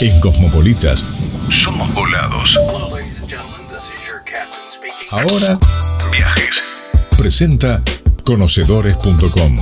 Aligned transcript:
En 0.00 0.20
Cosmopolitas 0.20 1.04
somos 1.50 1.92
volados. 1.92 2.56
Ahora, 5.10 5.58
viajes. 6.12 6.62
Presenta 7.16 7.82
conocedores.com. 8.24 9.56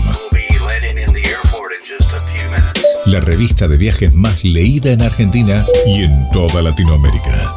La 3.06 3.20
revista 3.20 3.66
de 3.66 3.78
viajes 3.78 4.12
más 4.12 4.44
leída 4.44 4.90
en 4.90 5.00
Argentina 5.00 5.64
y 5.86 6.02
en 6.02 6.28
toda 6.30 6.60
Latinoamérica. 6.60 7.55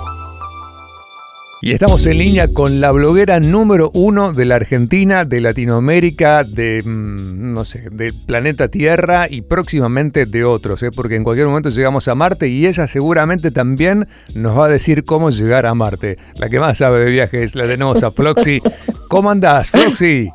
Y 1.70 1.74
estamos 1.74 2.04
en 2.08 2.18
línea 2.18 2.48
con 2.52 2.82
la 2.82 2.90
bloguera 2.90 3.40
número 3.40 3.92
uno 3.94 4.34
de 4.34 4.44
la 4.46 4.56
Argentina, 4.56 5.24
de 5.24 5.40
Latinoamérica, 5.40 6.44
de, 6.44 6.82
mm, 6.84 7.54
no 7.54 7.64
sé, 7.64 7.92
del 7.92 8.16
planeta 8.26 8.70
Tierra 8.70 9.28
y 9.30 9.44
próximamente 9.44 10.26
de 10.26 10.44
otros, 10.46 10.82
¿eh? 10.82 10.90
porque 10.90 11.16
en 11.16 11.24
cualquier 11.24 11.46
momento 11.46 11.70
llegamos 11.70 12.08
a 12.08 12.16
Marte 12.16 12.48
y 12.48 12.66
ella 12.66 12.88
seguramente 12.88 13.52
también 13.52 14.07
nos 14.34 14.57
va 14.57 14.66
a 14.66 14.70
decir 14.70 15.06
cómo 15.06 15.29
llegar 15.29 15.68
a 15.68 15.76
Marte. 15.76 16.18
La 16.38 16.50
que 16.50 16.60
más 16.60 16.79
sabe 16.79 17.06
de 17.06 17.12
viajes 17.12 17.54
la 17.54 17.68
tenemos 17.68 18.01
a 18.01 18.10
Floxy. 18.10 18.64
¿Cómo 19.07 19.29
andás, 19.29 19.70
Floxy? 19.70 20.32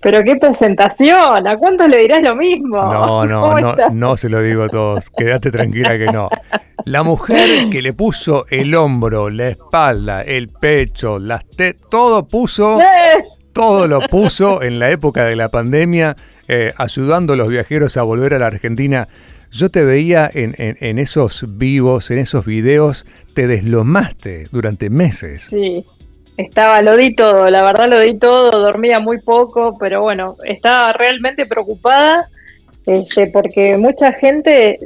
Pero 0.00 0.22
qué 0.22 0.36
presentación, 0.36 1.48
¿a 1.48 1.56
cuántos 1.56 1.88
le 1.88 2.02
dirás 2.02 2.22
lo 2.22 2.36
mismo? 2.36 2.76
No, 2.76 3.26
no, 3.26 3.60
no, 3.60 3.74
no 3.92 4.16
se 4.16 4.28
lo 4.28 4.40
digo 4.42 4.62
a 4.62 4.68
todos, 4.68 5.10
quédate 5.10 5.50
tranquila 5.50 5.98
que 5.98 6.06
no. 6.06 6.28
La 6.84 7.02
mujer 7.02 7.68
que 7.70 7.82
le 7.82 7.92
puso 7.92 8.46
el 8.50 8.74
hombro, 8.74 9.30
la 9.30 9.48
espalda, 9.48 10.22
el 10.22 10.48
pecho, 10.48 11.18
las 11.18 11.44
todo 11.90 12.26
puso, 12.26 12.78
todo 13.52 13.86
lo 13.86 14.00
puso 14.00 14.62
en 14.62 14.78
la 14.78 14.90
época 14.90 15.24
de 15.24 15.36
la 15.36 15.50
pandemia, 15.50 16.16
eh, 16.48 16.72
ayudando 16.76 17.34
a 17.34 17.36
los 17.36 17.48
viajeros 17.48 17.96
a 17.96 18.02
volver 18.02 18.34
a 18.34 18.38
la 18.38 18.46
Argentina. 18.46 19.08
Yo 19.50 19.70
te 19.70 19.84
veía 19.84 20.30
en, 20.32 20.54
en 20.58 20.98
esos 20.98 21.44
vivos, 21.58 22.10
en 22.10 22.18
esos 22.18 22.44
videos, 22.44 23.04
te 23.34 23.46
deslomaste 23.46 24.46
durante 24.52 24.90
meses. 24.90 25.44
Sí, 25.44 25.84
estaba, 26.36 26.82
lo 26.82 26.96
di 26.96 27.14
todo, 27.14 27.50
la 27.50 27.62
verdad 27.62 27.88
lo 27.88 27.98
di 27.98 28.18
todo, 28.18 28.60
dormía 28.60 29.00
muy 29.00 29.20
poco, 29.20 29.76
pero 29.78 30.02
bueno, 30.02 30.36
estaba 30.44 30.92
realmente 30.92 31.46
preocupada 31.46 32.28
este, 32.86 33.26
porque 33.28 33.76
mucha 33.76 34.12
gente 34.12 34.78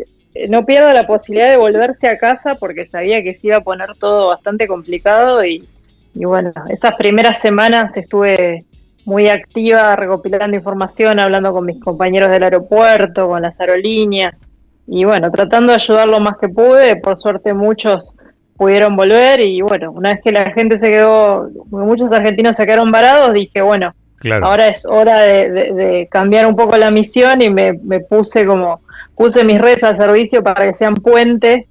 no 0.48 0.66
pierde 0.66 0.92
la 0.94 1.06
posibilidad 1.06 1.50
de 1.50 1.56
volverse 1.56 2.08
a 2.08 2.18
casa 2.18 2.56
porque 2.56 2.86
sabía 2.86 3.22
que 3.22 3.34
se 3.34 3.48
iba 3.48 3.56
a 3.56 3.64
poner 3.64 3.90
todo 3.98 4.28
bastante 4.28 4.66
complicado 4.66 5.44
y, 5.44 5.68
y 6.14 6.24
bueno, 6.24 6.52
esas 6.68 6.94
primeras 6.96 7.40
semanas 7.40 7.96
estuve 7.96 8.64
muy 9.04 9.28
activa 9.28 9.94
recopilando 9.96 10.56
información, 10.56 11.20
hablando 11.20 11.52
con 11.52 11.66
mis 11.66 11.80
compañeros 11.80 12.30
del 12.30 12.42
aeropuerto, 12.42 13.28
con 13.28 13.42
las 13.42 13.60
aerolíneas 13.60 14.48
y 14.86 15.04
bueno, 15.04 15.30
tratando 15.30 15.72
de 15.72 15.76
ayudar 15.76 16.08
lo 16.08 16.20
más 16.20 16.36
que 16.38 16.48
pude, 16.48 16.96
por 16.96 17.16
suerte 17.16 17.54
muchos 17.54 18.14
pudieron 18.56 18.96
volver 18.96 19.40
y 19.40 19.60
bueno, 19.62 19.90
una 19.92 20.10
vez 20.10 20.20
que 20.22 20.32
la 20.32 20.50
gente 20.52 20.76
se 20.76 20.90
quedó, 20.90 21.50
muchos 21.70 22.12
argentinos 22.12 22.56
se 22.56 22.66
quedaron 22.66 22.90
varados, 22.90 23.32
dije, 23.32 23.62
bueno, 23.62 23.94
ahora 24.42 24.68
es 24.68 24.86
hora 24.86 25.18
de, 25.20 26.08
cambiar 26.10 26.46
un 26.46 26.56
poco 26.56 26.76
la 26.76 26.90
misión 26.90 27.42
y 27.42 27.50
me, 27.50 27.74
puse 28.08 28.46
como, 28.46 28.80
puse 29.16 29.44
mis 29.44 29.60
redes 29.60 29.84
al 29.84 29.96
servicio 29.96 30.42
para 30.42 30.66
que 30.66 30.74
sean 30.74 30.96
puente 30.96 31.68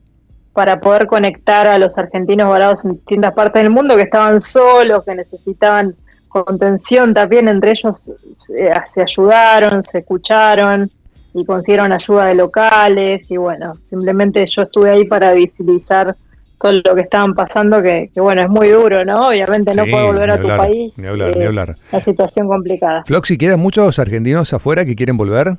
para 0.53 0.80
poder 0.80 1.08
conectar 1.08 1.66
a 1.67 1.80
los 1.80 1.97
argentinos 1.97 2.47
varados 2.47 2.86
en 2.86 2.94
distintas 2.94 3.33
partes 3.33 3.63
del 3.63 3.72
mundo 3.72 3.95
que 3.95 4.03
estaban 4.03 4.39
solos, 4.39 5.03
que 5.03 5.16
necesitaban 5.16 5.95
contención 6.30 7.14
también, 7.14 7.47
entre 7.47 7.71
ellos 7.71 8.09
se, 8.38 8.71
se 8.86 9.02
ayudaron, 9.02 9.81
se 9.81 9.99
escucharon 9.99 10.91
y 11.33 11.45
consiguieron 11.45 11.91
ayuda 11.91 12.25
de 12.25 12.36
locales 12.36 13.30
y 13.31 13.38
bueno, 13.38 13.77
simplemente 13.83 14.45
yo 14.45 14.61
estuve 14.61 14.91
ahí 14.91 15.05
para 15.05 15.33
visibilizar 15.33 16.16
todo 16.64 16.71
lo 16.71 16.95
que 16.95 17.02
estaban 17.02 17.33
pasando, 17.33 17.81
que, 17.81 18.09
bueno, 18.16 18.41
es 18.41 18.49
muy 18.49 18.69
duro, 18.69 19.03
¿no? 19.03 19.27
Obviamente 19.27 19.75
no 19.75 19.83
puedo 19.86 20.08
volver 20.08 20.31
a 20.31 20.38
tu 20.38 20.47
país. 20.47 20.98
Ni 20.98 21.08
hablar, 21.08 21.36
ni 21.36 21.43
eh, 21.43 21.48
hablar. 21.48 21.75
La 21.92 21.99
situación 21.99 22.48
complicada. 22.48 23.04
Floxy, 23.05 23.37
¿quedan 23.37 23.60
muchos 23.60 23.99
argentinos 23.99 24.54
afuera 24.54 24.86
que 24.86 24.95
quieren 24.95 25.17
volver? 25.17 25.58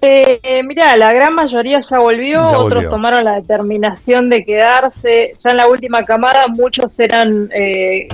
Eh, 0.00 0.62
mira, 0.64 0.96
la 0.96 1.12
gran 1.12 1.34
mayoría 1.34 1.80
ya 1.80 1.98
volvió, 1.98 2.42
otros 2.42 2.88
tomaron 2.88 3.24
la 3.24 3.40
determinación 3.40 4.30
de 4.30 4.44
quedarse. 4.44 5.32
Ya 5.34 5.50
en 5.50 5.56
la 5.56 5.68
última 5.68 6.04
camada 6.04 6.48
muchos 6.48 6.98
eran 7.00 7.50
eh, 7.52 8.08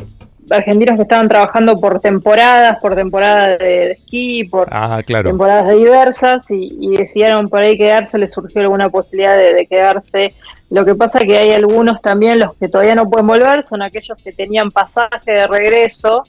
argentinos 0.50 0.96
que 0.96 1.02
estaban 1.02 1.28
trabajando 1.28 1.80
por 1.80 2.00
temporadas, 2.00 2.78
por 2.80 2.94
temporadas 2.94 3.58
de, 3.58 3.92
esquí, 3.92 4.44
por 4.44 4.68
ah, 4.70 5.02
temporadas 5.06 5.74
diversas 5.76 6.50
y, 6.50 6.96
decidieron 6.96 7.48
por 7.48 7.60
ahí 7.60 7.76
quedarse, 7.76 8.18
les 8.18 8.32
surgió 8.32 8.60
alguna 8.60 8.88
posibilidad 8.88 9.36
de, 9.36 9.66
quedarse. 9.66 10.34
Lo 10.70 10.84
que 10.84 10.94
pasa 10.94 11.20
que 11.20 11.36
hay 11.36 11.52
algunos 11.52 12.00
también, 12.00 12.38
los 12.38 12.54
que 12.56 12.68
todavía 12.68 12.94
no 12.94 13.08
pueden 13.08 13.26
volver, 13.26 13.62
son 13.62 13.82
aquellos 13.82 14.16
que 14.22 14.32
tenían 14.32 14.70
pasaje 14.70 15.30
de 15.30 15.46
regreso 15.46 16.24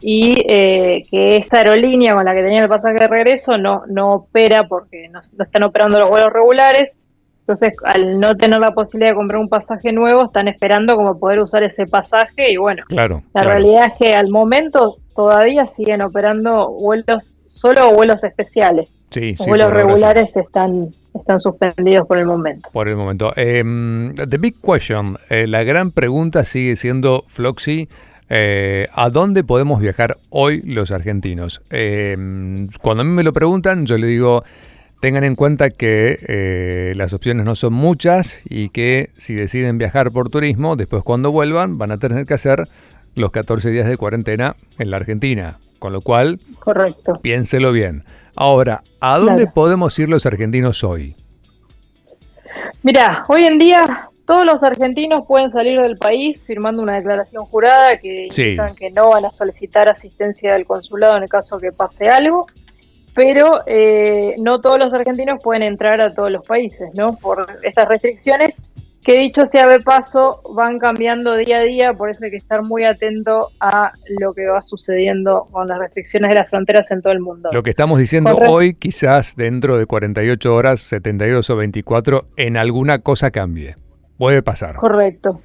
y 0.00 0.44
eh, 0.48 1.04
que 1.10 1.36
esa 1.36 1.58
aerolínea 1.58 2.14
con 2.14 2.24
la 2.24 2.34
que 2.34 2.42
tenían 2.42 2.64
el 2.64 2.68
pasaje 2.68 2.98
de 2.98 3.08
regreso 3.08 3.56
no, 3.58 3.82
no 3.88 4.14
opera 4.14 4.68
porque 4.68 5.08
no 5.08 5.20
están 5.20 5.62
operando 5.62 5.98
los 5.98 6.10
vuelos 6.10 6.32
regulares 6.32 6.96
entonces, 7.46 7.74
al 7.84 8.18
no 8.18 8.36
tener 8.36 8.58
la 8.58 8.72
posibilidad 8.72 9.12
de 9.12 9.14
comprar 9.14 9.40
un 9.40 9.48
pasaje 9.48 9.92
nuevo, 9.92 10.24
están 10.24 10.48
esperando 10.48 10.96
como 10.96 11.20
poder 11.20 11.38
usar 11.38 11.62
ese 11.62 11.86
pasaje 11.86 12.50
y 12.50 12.56
bueno, 12.56 12.82
claro, 12.88 13.22
la 13.34 13.44
realidad 13.44 13.86
es 13.86 13.92
que 14.00 14.14
al 14.14 14.30
momento 14.30 14.96
todavía 15.14 15.68
siguen 15.68 16.02
operando 16.02 16.68
vuelos, 16.72 17.34
solo 17.46 17.92
vuelos 17.92 18.24
especiales. 18.24 18.98
Sí, 19.10 19.36
Los 19.38 19.46
vuelos 19.46 19.70
regulares 19.70 20.36
están 20.36 20.92
están 21.14 21.38
suspendidos 21.38 22.08
por 22.08 22.18
el 22.18 22.26
momento. 22.26 22.68
Por 22.72 22.88
el 22.88 22.96
momento. 22.96 23.32
Em, 23.36 24.12
the 24.16 24.38
big 24.38 24.60
question, 24.60 25.16
eh, 25.30 25.46
la 25.46 25.62
gran 25.62 25.92
pregunta 25.92 26.42
sigue 26.42 26.74
siendo, 26.74 27.22
Floxy, 27.28 27.88
eh, 28.28 28.88
¿A 28.92 29.10
dónde 29.10 29.44
podemos 29.44 29.80
viajar 29.80 30.18
hoy 30.30 30.62
los 30.62 30.90
argentinos? 30.90 31.62
Em, 31.70 32.68
cuando 32.82 33.02
a 33.02 33.04
mí 33.04 33.10
me 33.10 33.22
lo 33.22 33.32
preguntan, 33.32 33.86
yo 33.86 33.98
le 33.98 34.06
digo, 34.06 34.42
Tengan 35.00 35.24
en 35.24 35.36
cuenta 35.36 35.68
que 35.70 36.18
eh, 36.26 36.94
las 36.96 37.12
opciones 37.12 37.44
no 37.44 37.54
son 37.54 37.74
muchas 37.74 38.40
y 38.48 38.70
que 38.70 39.10
si 39.18 39.34
deciden 39.34 39.76
viajar 39.76 40.10
por 40.10 40.30
turismo, 40.30 40.74
después 40.74 41.02
cuando 41.02 41.30
vuelvan 41.30 41.76
van 41.76 41.92
a 41.92 41.98
tener 41.98 42.24
que 42.24 42.34
hacer 42.34 42.66
los 43.14 43.30
14 43.30 43.70
días 43.70 43.86
de 43.86 43.98
cuarentena 43.98 44.56
en 44.78 44.90
la 44.90 44.96
Argentina. 44.96 45.58
Con 45.78 45.92
lo 45.92 46.00
cual, 46.00 46.40
Correcto. 46.58 47.20
piénselo 47.20 47.72
bien. 47.72 48.04
Ahora, 48.34 48.82
¿a 49.00 49.18
dónde 49.18 49.46
podemos 49.46 49.98
ir 49.98 50.08
los 50.08 50.24
argentinos 50.24 50.82
hoy? 50.82 51.14
Mira, 52.82 53.26
hoy 53.28 53.44
en 53.44 53.58
día 53.58 54.08
todos 54.26 54.44
los 54.44 54.62
argentinos 54.62 55.24
pueden 55.26 55.50
salir 55.50 55.80
del 55.80 55.96
país 55.96 56.44
firmando 56.46 56.82
una 56.82 56.96
declaración 56.96 57.44
jurada 57.46 57.98
que 57.98 58.24
indican 58.24 58.74
que 58.74 58.90
no 58.90 59.08
van 59.10 59.24
a 59.24 59.32
solicitar 59.32 59.88
asistencia 59.88 60.52
del 60.52 60.66
consulado 60.66 61.16
en 61.16 61.22
el 61.22 61.28
caso 61.28 61.58
que 61.58 61.72
pase 61.72 62.08
algo 62.08 62.46
pero 63.16 63.62
eh, 63.66 64.34
no 64.38 64.60
todos 64.60 64.78
los 64.78 64.92
argentinos 64.92 65.40
pueden 65.42 65.62
entrar 65.62 66.02
a 66.02 66.12
todos 66.12 66.30
los 66.30 66.46
países, 66.46 66.90
¿no? 66.92 67.16
Por 67.16 67.46
estas 67.62 67.88
restricciones 67.88 68.60
que 69.02 69.16
dicho 69.16 69.46
sea 69.46 69.66
de 69.68 69.80
paso, 69.80 70.42
van 70.52 70.78
cambiando 70.78 71.34
día 71.36 71.58
a 71.58 71.62
día, 71.62 71.94
por 71.94 72.10
eso 72.10 72.24
hay 72.24 72.30
que 72.32 72.36
estar 72.36 72.62
muy 72.62 72.84
atento 72.84 73.50
a 73.60 73.92
lo 74.18 74.34
que 74.34 74.46
va 74.46 74.60
sucediendo 74.60 75.46
con 75.50 75.66
las 75.66 75.78
restricciones 75.78 76.28
de 76.28 76.34
las 76.34 76.50
fronteras 76.50 76.90
en 76.90 77.00
todo 77.00 77.12
el 77.12 77.20
mundo. 77.20 77.48
Lo 77.52 77.62
que 77.62 77.70
estamos 77.70 78.00
diciendo 78.00 78.36
hoy, 78.36 78.74
quizás 78.74 79.34
dentro 79.36 79.78
de 79.78 79.86
48 79.86 80.54
horas, 80.54 80.80
72 80.80 81.48
o 81.48 81.56
24, 81.56 82.26
en 82.36 82.56
alguna 82.56 82.98
cosa 82.98 83.30
cambie. 83.30 83.76
Puede 84.18 84.42
pasar. 84.42 84.76
Correcto, 84.76 85.36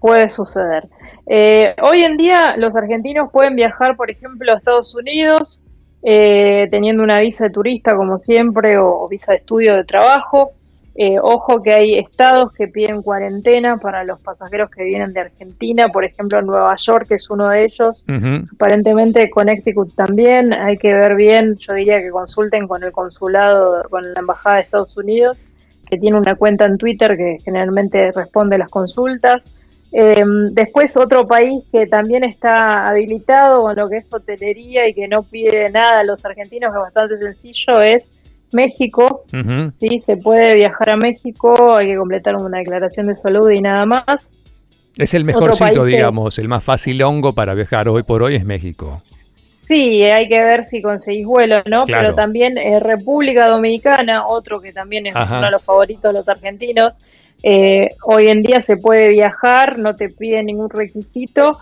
puede 0.00 0.28
suceder. 0.28 0.88
Eh, 1.26 1.74
hoy 1.82 2.02
en 2.02 2.16
día 2.16 2.56
los 2.56 2.74
argentinos 2.76 3.30
pueden 3.32 3.56
viajar, 3.56 3.96
por 3.96 4.10
ejemplo, 4.10 4.52
a 4.52 4.56
Estados 4.56 4.94
Unidos, 4.94 5.60
eh, 6.02 6.66
teniendo 6.70 7.02
una 7.02 7.20
visa 7.20 7.44
de 7.44 7.50
turista 7.50 7.94
como 7.94 8.18
siempre 8.18 8.78
o, 8.78 9.06
visa 9.08 9.32
de 9.32 9.38
estudio 9.38 9.76
de 9.76 9.84
trabajo. 9.84 10.52
Eh, 10.96 11.18
ojo 11.22 11.62
que 11.62 11.72
hay 11.72 11.98
estados 11.98 12.52
que 12.52 12.66
piden 12.66 13.00
cuarentena 13.02 13.78
para 13.78 14.02
los 14.02 14.20
pasajeros 14.20 14.70
que 14.70 14.82
vienen 14.82 15.12
de 15.12 15.20
Argentina, 15.20 15.88
por 15.88 16.04
ejemplo 16.04 16.42
Nueva 16.42 16.74
York 16.74 17.06
es 17.10 17.30
uno 17.30 17.48
de 17.48 17.64
ellos, 17.64 18.04
aparentemente 18.52 19.30
Connecticut 19.30 19.94
también, 19.94 20.52
hay 20.52 20.76
que 20.76 20.92
ver 20.92 21.14
bien, 21.14 21.56
yo 21.58 21.74
diría 21.74 22.00
que 22.00 22.10
consulten 22.10 22.66
con 22.66 22.82
el 22.82 22.90
consulado, 22.90 23.88
con 23.88 24.12
la 24.12 24.18
Embajada 24.18 24.56
de 24.56 24.62
Estados 24.62 24.96
Unidos, 24.96 25.38
que 25.90 25.98
tiene 25.98 26.16
una 26.16 26.36
cuenta 26.36 26.64
en 26.64 26.78
Twitter 26.78 27.16
que 27.16 27.38
generalmente 27.44 28.12
responde 28.12 28.56
las 28.58 28.68
consultas. 28.68 29.50
Eh, 29.92 30.22
después 30.52 30.96
otro 30.96 31.26
país 31.26 31.64
que 31.72 31.86
también 31.86 32.22
está 32.22 32.88
habilitado 32.88 33.62
con 33.62 33.74
lo 33.74 33.88
que 33.88 33.96
es 33.96 34.12
hotelería 34.12 34.88
y 34.88 34.94
que 34.94 35.08
no 35.08 35.24
pide 35.24 35.68
nada 35.70 36.00
a 36.00 36.04
los 36.04 36.24
argentinos, 36.24 36.72
que 36.72 36.78
es 36.78 36.82
bastante 36.82 37.18
sencillo, 37.18 37.82
es 37.82 38.14
México. 38.52 39.24
Sí, 39.78 39.98
se 39.98 40.16
puede 40.16 40.54
viajar 40.54 40.90
a 40.90 40.96
México, 40.96 41.76
hay 41.76 41.88
que 41.88 41.96
completar 41.96 42.36
una 42.36 42.58
declaración 42.58 43.08
de 43.08 43.16
salud 43.16 43.50
y 43.50 43.60
nada 43.60 43.84
más. 43.86 44.30
Es 44.96 45.14
el 45.14 45.24
mejor 45.24 45.54
sitio, 45.54 45.84
digamos, 45.84 46.38
el 46.38 46.48
más 46.48 46.62
fácil 46.62 47.02
hongo 47.02 47.32
para 47.32 47.54
viajar 47.54 47.88
hoy 47.88 48.02
por 48.02 48.22
hoy 48.22 48.36
es 48.36 48.44
México. 48.44 49.02
Sí, 49.70 50.02
hay 50.02 50.26
que 50.26 50.42
ver 50.42 50.64
si 50.64 50.82
conseguís 50.82 51.24
vuelo, 51.24 51.62
¿no? 51.64 51.84
Pero 51.86 52.12
también 52.16 52.58
eh, 52.58 52.80
República 52.80 53.46
Dominicana, 53.46 54.26
otro 54.26 54.60
que 54.60 54.72
también 54.72 55.06
es 55.06 55.14
uno 55.14 55.42
de 55.42 55.50
los 55.52 55.62
favoritos 55.62 56.12
de 56.12 56.18
los 56.18 56.28
argentinos. 56.28 56.96
Eh, 57.44 57.90
hoy 58.02 58.26
en 58.26 58.42
día 58.42 58.60
se 58.60 58.78
puede 58.78 59.10
viajar, 59.10 59.78
no 59.78 59.94
te 59.94 60.08
pide 60.08 60.42
ningún 60.42 60.70
requisito. 60.70 61.60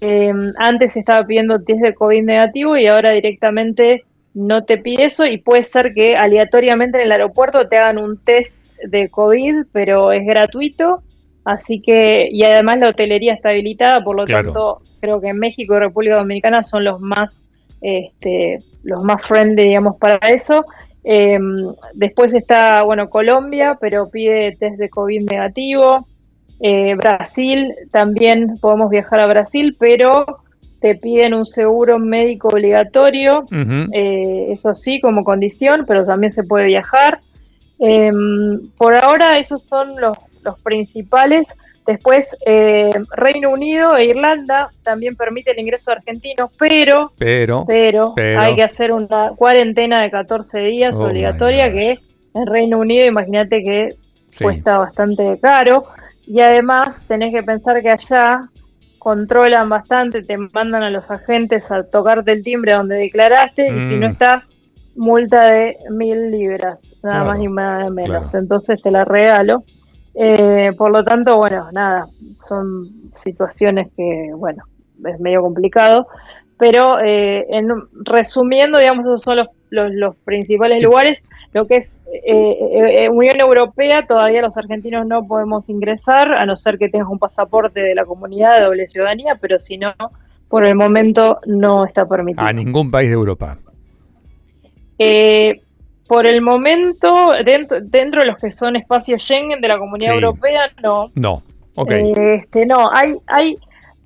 Eh, 0.00 0.32
antes 0.56 0.96
estaba 0.96 1.24
pidiendo 1.24 1.62
test 1.62 1.80
de 1.80 1.94
COVID 1.94 2.24
negativo 2.24 2.76
y 2.76 2.88
ahora 2.88 3.12
directamente 3.12 4.02
no 4.34 4.64
te 4.64 4.76
pide 4.78 5.04
eso 5.04 5.24
y 5.24 5.38
puede 5.38 5.62
ser 5.62 5.94
que 5.94 6.16
aleatoriamente 6.16 6.98
en 6.98 7.04
el 7.04 7.12
aeropuerto 7.12 7.68
te 7.68 7.78
hagan 7.78 7.98
un 7.98 8.18
test 8.18 8.60
de 8.84 9.10
COVID, 9.10 9.66
pero 9.70 10.10
es 10.10 10.26
gratuito. 10.26 11.04
Así 11.44 11.80
que, 11.80 12.26
y 12.32 12.42
además 12.42 12.80
la 12.80 12.88
hotelería 12.88 13.32
está 13.32 13.50
habilitada, 13.50 14.02
por 14.02 14.16
lo 14.16 14.24
tanto, 14.24 14.82
creo 15.04 15.20
que 15.20 15.32
México 15.34 15.74
y 15.74 15.78
República 15.78 16.16
Dominicana 16.16 16.62
son 16.62 16.84
los 16.84 17.00
más, 17.00 17.44
este, 17.82 18.60
los 18.82 19.02
más 19.02 19.24
friendly, 19.24 19.64
digamos, 19.64 19.96
para 19.96 20.16
eso. 20.30 20.64
Em, 21.04 21.74
después 21.92 22.32
está, 22.32 22.82
bueno, 22.82 23.10
Colombia, 23.10 23.76
pero 23.80 24.08
pide 24.08 24.56
test 24.58 24.78
de 24.78 24.88
COVID 24.88 25.30
negativo. 25.30 26.06
Eh, 26.60 26.94
Brasil, 26.94 27.74
también 27.90 28.58
podemos 28.60 28.88
viajar 28.88 29.20
a 29.20 29.26
Brasil, 29.26 29.76
pero 29.78 30.24
te 30.80 30.94
piden 30.94 31.34
un 31.34 31.44
seguro 31.44 31.98
médico 31.98 32.48
obligatorio, 32.48 33.46
eh, 33.92 34.46
eso 34.50 34.74
sí, 34.74 35.00
como 35.00 35.24
condición, 35.24 35.84
pero 35.86 36.04
también 36.04 36.32
se 36.32 36.44
puede 36.44 36.66
viajar. 36.66 37.20
Em, 37.78 38.70
por 38.78 38.94
ahora 38.94 39.38
esos 39.38 39.62
son 39.62 40.00
los, 40.00 40.16
los 40.42 40.58
principales. 40.60 41.48
Después, 41.86 42.34
eh, 42.46 42.90
Reino 43.10 43.50
Unido 43.50 43.96
e 43.96 44.06
Irlanda 44.06 44.70
también 44.82 45.16
permiten 45.16 45.54
el 45.54 45.64
ingreso 45.64 45.90
de 45.90 45.98
argentinos, 45.98 46.50
pero, 46.58 47.12
pero, 47.18 47.64
pero, 47.66 48.40
hay 48.40 48.56
que 48.56 48.62
hacer 48.62 48.90
una 48.90 49.32
cuarentena 49.36 50.00
de 50.00 50.10
14 50.10 50.60
días 50.60 50.98
oh 50.98 51.06
obligatoria 51.06 51.70
que 51.70 51.98
en 52.34 52.46
Reino 52.46 52.78
Unido, 52.78 53.06
imagínate 53.06 53.62
que 53.62 53.96
cuesta 54.40 54.78
bastante 54.78 55.38
caro. 55.40 55.84
Y 56.26 56.40
además 56.40 57.02
tenés 57.06 57.32
que 57.32 57.42
pensar 57.42 57.82
que 57.82 57.90
allá 57.90 58.48
controlan 58.98 59.68
bastante, 59.68 60.22
te 60.22 60.36
mandan 60.38 60.82
a 60.82 60.88
los 60.88 61.10
agentes 61.10 61.70
a 61.70 61.82
tocarte 61.84 62.32
el 62.32 62.42
timbre 62.42 62.72
donde 62.72 62.96
declaraste 62.96 63.76
y 63.76 63.82
si 63.82 63.96
no 63.96 64.08
mm. 64.08 64.12
estás, 64.12 64.56
multa 64.96 65.48
de 65.48 65.76
mil 65.90 66.30
libras, 66.30 66.96
nada 67.02 67.24
más 67.24 67.38
ni 67.38 67.48
nada 67.48 67.90
menos. 67.90 68.32
Entonces 68.32 68.80
te 68.80 68.90
la 68.90 69.04
regalo. 69.04 69.64
Eh, 70.14 70.70
por 70.76 70.92
lo 70.92 71.02
tanto, 71.02 71.36
bueno, 71.36 71.70
nada, 71.72 72.06
son 72.38 72.88
situaciones 73.14 73.88
que, 73.96 74.30
bueno, 74.34 74.64
es 75.06 75.18
medio 75.18 75.42
complicado, 75.42 76.06
pero 76.58 77.00
eh, 77.00 77.46
en, 77.50 77.68
resumiendo, 78.04 78.78
digamos, 78.78 79.06
esos 79.06 79.22
son 79.22 79.38
los, 79.38 79.48
los, 79.70 80.16
principales 80.16 80.82
lugares. 80.82 81.22
Lo 81.52 81.66
que 81.66 81.76
es 81.76 82.00
eh, 82.26 83.08
Unión 83.10 83.40
Europea, 83.40 84.06
todavía 84.06 84.42
los 84.42 84.56
argentinos 84.56 85.06
no 85.06 85.26
podemos 85.26 85.68
ingresar, 85.68 86.32
a 86.32 86.46
no 86.46 86.56
ser 86.56 86.78
que 86.78 86.88
tengas 86.88 87.08
un 87.08 87.18
pasaporte 87.18 87.80
de 87.80 87.94
la 87.94 88.04
comunidad 88.04 88.56
de 88.56 88.64
doble 88.64 88.86
ciudadanía, 88.86 89.36
pero 89.40 89.58
si 89.58 89.78
no, 89.78 89.94
por 90.48 90.64
el 90.64 90.74
momento 90.74 91.40
no 91.46 91.84
está 91.84 92.06
permitido. 92.06 92.46
A 92.46 92.52
ningún 92.52 92.90
país 92.90 93.08
de 93.08 93.14
Europa. 93.14 93.58
Eh, 94.98 95.60
por 96.06 96.26
el 96.26 96.40
momento, 96.42 97.32
dentro, 97.44 97.80
dentro 97.80 98.20
de 98.20 98.26
los 98.26 98.38
que 98.38 98.50
son 98.50 98.76
espacios 98.76 99.22
Schengen 99.22 99.60
de 99.60 99.68
la 99.68 99.78
Comunidad 99.78 100.14
Europea, 100.14 100.70
no. 100.82 101.10
No, 101.14 101.42
ok. 101.74 101.90
Este, 101.90 102.66
no, 102.66 102.90
hay, 102.92 103.14
hay, 103.26 103.56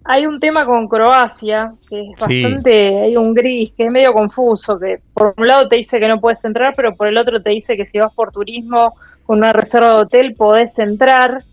hay 0.04 0.26
un 0.26 0.38
tema 0.38 0.64
con 0.64 0.86
Croacia 0.86 1.72
que 1.88 2.10
es 2.10 2.20
bastante, 2.20 3.00
hay 3.00 3.16
un 3.16 3.34
gris 3.34 3.72
que 3.72 3.86
es 3.86 3.90
medio 3.90 4.12
confuso, 4.12 4.78
que 4.78 5.00
por 5.12 5.34
un 5.36 5.46
lado 5.46 5.68
te 5.68 5.76
dice 5.76 5.98
que 5.98 6.08
no 6.08 6.20
puedes 6.20 6.44
entrar, 6.44 6.74
pero 6.76 6.94
por 6.94 7.08
el 7.08 7.18
otro 7.18 7.42
te 7.42 7.50
dice 7.50 7.76
que 7.76 7.84
si 7.84 7.98
vas 7.98 8.12
por 8.14 8.30
turismo 8.30 8.94
con 9.26 9.38
una 9.38 9.52
reserva 9.52 9.94
de 9.94 10.00
hotel 10.00 10.34
podés 10.34 10.78
entrar. 10.78 11.44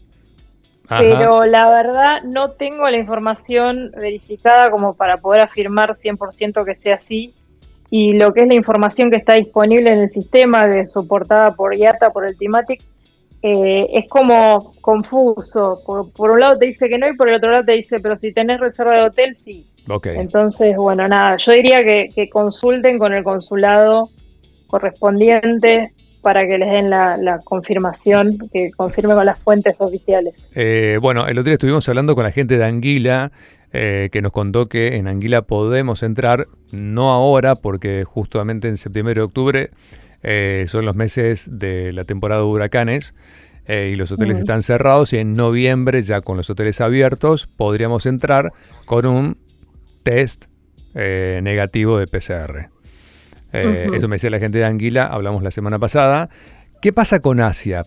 Pero 0.88 1.46
la 1.46 1.68
verdad 1.68 2.22
no 2.22 2.52
tengo 2.52 2.88
la 2.92 2.98
información 2.98 3.90
verificada 3.98 4.70
como 4.70 4.94
para 4.94 5.18
poder 5.18 5.42
afirmar 5.42 5.90
100% 5.90 6.64
que 6.64 6.76
sea 6.76 6.98
así 6.98 7.34
y 7.98 8.12
lo 8.12 8.34
que 8.34 8.42
es 8.42 8.48
la 8.50 8.56
información 8.56 9.10
que 9.10 9.16
está 9.16 9.36
disponible 9.36 9.90
en 9.90 10.00
el 10.00 10.10
sistema, 10.10 10.68
de, 10.68 10.86
soportada 10.86 11.56
por 11.56 11.74
IATA, 11.74 12.10
por 12.10 12.28
el 12.28 12.38
Timatic, 12.38 12.84
eh, 13.42 13.88
es 13.94 14.10
como 14.10 14.74
confuso. 14.82 15.82
Por, 15.86 16.32
un 16.32 16.40
lado 16.42 16.60
te 16.60 16.66
dice 16.66 16.90
que 16.90 16.98
no 16.98 17.08
y 17.08 17.16
por 17.16 17.30
el 17.30 17.36
otro 17.36 17.52
lado 17.52 17.64
te 17.64 17.72
dice, 17.72 18.02
pero 18.02 18.18
si 18.18 18.34
tenés 18.34 18.60
reserva 18.60 18.98
de 18.98 19.04
hotel, 19.04 19.38
sí. 19.38 19.66
Entonces, 20.04 20.76
bueno, 20.76 21.08
nada, 21.08 21.38
yo 21.38 21.54
diría 21.54 21.86
que, 21.86 22.30
consulten 22.30 23.00
con 23.00 23.14
el 23.14 23.24
consulado 23.24 24.10
correspondiente 24.68 25.94
para 26.26 26.48
que 26.48 26.58
les 26.58 26.72
den 26.72 26.90
la, 26.90 27.40
confirmación, 27.44 28.50
que 28.52 28.72
confirme 28.72 29.14
con 29.14 29.28
las 29.28 29.38
fuentes 29.38 29.80
oficiales. 29.80 30.50
Eh, 30.56 30.98
bueno, 31.00 31.28
el 31.28 31.38
otro 31.38 31.44
día 31.44 31.54
estuvimos 31.54 31.88
hablando 31.88 32.16
con 32.16 32.24
la 32.24 32.32
gente 32.32 32.58
de 32.58 32.66
Anguila 32.66 33.32
eh, 33.78 34.10
que 34.10 34.24
nos 34.24 34.32
contó 34.32 34.68
que 34.68 34.96
en 34.96 35.08
Anguila 35.08 35.44
podemos 35.44 36.02
entrar, 36.02 36.48
no 36.72 37.12
ahora, 37.12 37.56
porque 37.56 38.06
justamente 38.06 38.70
en 38.70 38.78
septiembre 38.78 39.16
y 39.18 39.20
octubre 39.20 39.70
eh, 40.24 40.66
son 40.68 40.84
los 40.86 40.96
meses 40.96 41.48
de 41.52 41.94
la 41.94 42.06
temporada 42.06 42.42
de 42.42 42.48
huracanes 42.48 43.14
eh, 43.68 43.92
y 43.94 43.96
los 43.96 44.12
hoteles 44.12 44.40
están 44.40 44.64
cerrados 44.64 45.14
y 45.14 45.18
en 45.18 45.36
noviembre 45.36 46.02
ya 46.02 46.22
con 46.22 46.38
los 46.38 46.50
hoteles 46.50 46.82
abiertos 46.82 47.46
podríamos 47.46 48.08
entrar 48.08 48.52
con 48.86 49.06
un 49.06 49.38
test 50.02 50.46
negativo 50.96 52.00
de 52.00 52.08
PCR. 52.08 52.75
Eso 53.52 54.08
me 54.08 54.16
decía 54.16 54.30
la 54.30 54.40
gente 54.40 54.58
de 54.58 54.66
Anguila, 54.66 55.06
hablamos 55.06 55.42
la 55.44 55.52
semana 55.52 55.80
pasada. 55.80 56.30
¿Qué 56.82 56.92
pasa 56.92 57.20
con 57.20 57.40
Asia 57.40 57.84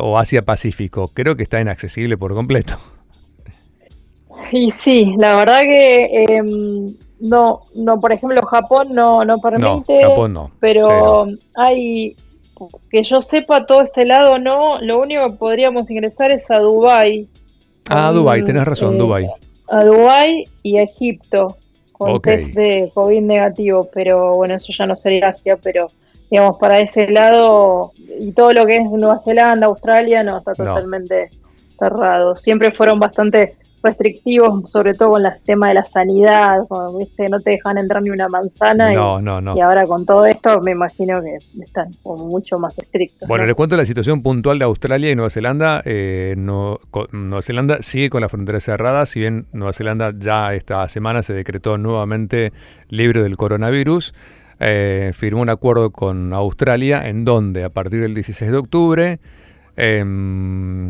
o 0.00 0.18
Asia 0.18 0.42
Pacífico? 0.42 1.08
Creo 1.08 1.36
que 1.36 1.42
está 1.42 1.60
inaccesible 1.60 2.16
por 2.16 2.34
completo. 2.34 2.78
Y 4.52 4.70
sí, 4.70 5.14
la 5.18 5.36
verdad 5.36 5.60
que 5.60 6.24
em, 6.28 6.94
no, 7.20 7.62
no, 7.74 8.00
por 8.00 8.12
ejemplo, 8.12 8.40
Japón 8.46 8.88
no, 8.92 9.24
no 9.24 9.38
permite. 9.40 10.02
No, 10.02 10.08
Japón 10.10 10.32
no. 10.32 10.50
Pero 10.60 11.26
hay, 11.54 12.16
que 12.90 13.02
yo 13.02 13.20
sepa, 13.20 13.66
todo 13.66 13.82
ese 13.82 14.04
lado 14.04 14.38
no. 14.38 14.80
Lo 14.80 15.00
único 15.00 15.30
que 15.30 15.36
podríamos 15.36 15.90
ingresar 15.90 16.30
es 16.30 16.50
a 16.50 16.58
Dubai. 16.58 17.28
Ah, 17.90 18.08
a 18.08 18.12
Dubai, 18.12 18.44
tenés 18.44 18.64
razón, 18.64 18.94
eh, 18.94 18.98
Dubai. 18.98 19.28
A 19.68 19.84
Dubai 19.84 20.44
y 20.62 20.78
a 20.78 20.82
Egipto 20.82 21.56
con 21.98 22.20
test 22.22 22.54
de 22.54 22.90
COVID 22.94 23.20
negativo, 23.22 23.90
pero 23.92 24.36
bueno, 24.36 24.54
eso 24.54 24.72
ya 24.72 24.86
no 24.86 24.96
sería 24.96 25.28
Asia, 25.28 25.56
pero 25.56 25.90
digamos, 26.30 26.56
para 26.58 26.78
ese 26.78 27.08
lado 27.08 27.92
y 27.96 28.32
todo 28.32 28.52
lo 28.52 28.66
que 28.66 28.76
es 28.76 28.92
Nueva 28.92 29.18
Zelanda, 29.18 29.66
Australia, 29.66 30.22
no, 30.22 30.38
está 30.38 30.54
totalmente 30.54 31.30
cerrado. 31.72 32.36
Siempre 32.36 32.70
fueron 32.70 33.00
bastante 33.00 33.56
restrictivos, 33.82 34.70
sobre 34.70 34.94
todo 34.94 35.10
con 35.10 35.24
el 35.24 35.32
tema 35.44 35.68
de 35.68 35.74
la 35.74 35.84
sanidad, 35.84 36.66
no 36.68 37.40
te 37.40 37.50
dejan 37.50 37.78
entrar 37.78 38.02
ni 38.02 38.10
una 38.10 38.28
manzana. 38.28 38.90
No, 38.92 39.20
y, 39.20 39.22
no, 39.22 39.40
no. 39.40 39.56
Y 39.56 39.60
ahora 39.60 39.86
con 39.86 40.04
todo 40.06 40.26
esto 40.26 40.60
me 40.60 40.72
imagino 40.72 41.20
que 41.22 41.38
están 41.62 41.94
como 42.02 42.26
mucho 42.26 42.58
más 42.58 42.78
estrictos. 42.78 43.28
Bueno, 43.28 43.44
les 43.46 43.54
cuento 43.54 43.76
la 43.76 43.84
situación 43.84 44.22
puntual 44.22 44.58
de 44.58 44.64
Australia 44.64 45.10
y 45.10 45.14
Nueva 45.14 45.30
Zelanda. 45.30 45.82
Eh, 45.84 46.34
Nueva 46.36 47.42
Zelanda 47.42 47.78
sigue 47.82 48.10
con 48.10 48.20
la 48.20 48.28
frontera 48.28 48.60
cerrada, 48.60 49.06
si 49.06 49.20
bien 49.20 49.46
Nueva 49.52 49.72
Zelanda 49.72 50.12
ya 50.16 50.54
esta 50.54 50.88
semana 50.88 51.22
se 51.22 51.32
decretó 51.32 51.78
nuevamente 51.78 52.52
libre 52.88 53.22
del 53.22 53.36
coronavirus. 53.36 54.14
Eh, 54.60 55.12
firmó 55.14 55.42
un 55.42 55.50
acuerdo 55.50 55.90
con 55.90 56.32
Australia 56.32 57.08
en 57.08 57.24
donde 57.24 57.62
a 57.62 57.68
partir 57.68 58.00
del 58.00 58.14
16 58.14 58.50
de 58.50 58.56
octubre 58.56 59.20
em, 59.76 60.87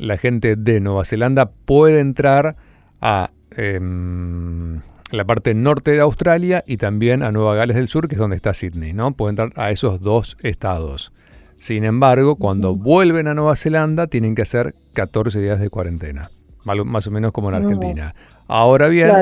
la 0.00 0.16
gente 0.16 0.56
de 0.56 0.80
Nueva 0.80 1.04
Zelanda 1.04 1.50
puede 1.64 2.00
entrar 2.00 2.56
a 3.00 3.30
em, 3.56 4.80
la 5.10 5.24
parte 5.24 5.54
norte 5.54 5.92
de 5.92 6.00
Australia 6.00 6.64
y 6.66 6.76
también 6.76 7.22
a 7.22 7.32
Nueva 7.32 7.54
Gales 7.54 7.76
del 7.76 7.88
Sur, 7.88 8.08
que 8.08 8.14
es 8.14 8.18
donde 8.18 8.36
está 8.36 8.54
Sydney, 8.54 8.92
¿no? 8.92 9.12
Puede 9.12 9.30
entrar 9.30 9.52
a 9.56 9.70
esos 9.70 10.00
dos 10.00 10.36
estados. 10.42 11.12
Sin 11.58 11.84
embargo, 11.84 12.36
cuando 12.36 12.74
vuelven 12.74 13.28
a 13.28 13.34
Nueva 13.34 13.54
Zelanda 13.56 14.06
tienen 14.06 14.34
que 14.34 14.42
hacer 14.42 14.74
14 14.94 15.40
días 15.40 15.60
de 15.60 15.68
cuarentena, 15.68 16.30
más 16.64 17.06
o 17.06 17.10
menos 17.10 17.32
como 17.32 17.50
en 17.50 17.56
Argentina. 17.56 18.14
Ahora 18.48 18.88
bien, 18.88 19.12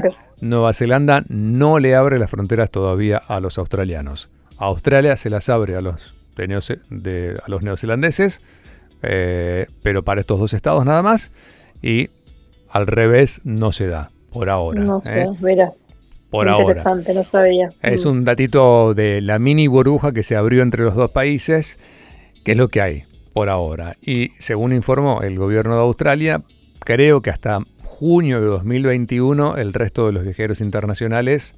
Nueva 0.41 0.73
Zelanda 0.73 1.25
no 1.29 1.81
le 1.81 1.97
abre 1.97 2.19
las 2.19 2.31
fronteras 2.31 2.71
todavía 2.71 3.19
a 3.19 3.41
los 3.41 3.59
australianos. 3.59 4.31
Australia 4.57 5.17
se 5.17 5.31
las 5.31 5.49
abre 5.49 5.75
a 5.77 5.81
los, 5.81 6.15
de, 6.37 7.41
a 7.45 7.51
los 7.51 7.63
neozelandeses 7.63 8.41
eh, 9.03 9.67
pero 9.83 10.03
para 10.03 10.21
estos 10.21 10.39
dos 10.39 10.55
estados 10.55 10.85
nada 10.85 11.03
más, 11.03 11.31
y 11.83 12.11
al 12.71 12.87
revés 12.87 13.41
no 13.45 13.73
se 13.73 13.87
da, 13.87 14.11
por 14.31 14.51
ahora. 14.51 14.83
No 14.83 15.01
sé, 15.03 15.23
¿eh? 15.23 15.29
mira. 15.41 15.73
Por 16.31 16.47
Interesante, 16.47 17.15
no 17.15 17.25
sabía. 17.25 17.71
Es 17.81 18.05
mm. 18.05 18.09
un 18.09 18.25
datito 18.25 18.93
de 18.93 19.23
la 19.23 19.39
mini 19.39 19.67
burbuja 19.67 20.13
que 20.13 20.23
se 20.23 20.37
abrió 20.37 20.63
entre 20.63 20.85
los 20.85 20.95
dos 20.95 21.11
países, 21.11 21.79
que 22.45 22.53
es 22.53 22.59
lo 22.59 22.69
que 22.69 22.83
hay 22.83 23.05
por 23.33 23.49
ahora. 23.49 23.97
Y 24.03 24.33
según 24.39 24.75
informó 24.75 25.23
el 25.23 25.39
gobierno 25.39 25.75
de 25.77 25.81
Australia, 25.81 26.43
creo 26.81 27.23
que 27.23 27.31
hasta 27.31 27.61
junio 27.83 28.43
de 28.43 28.47
2021 28.47 29.57
el 29.57 29.73
resto 29.73 30.07
de 30.07 30.13
los 30.13 30.25
viajeros 30.25 30.61
internacionales 30.61 31.55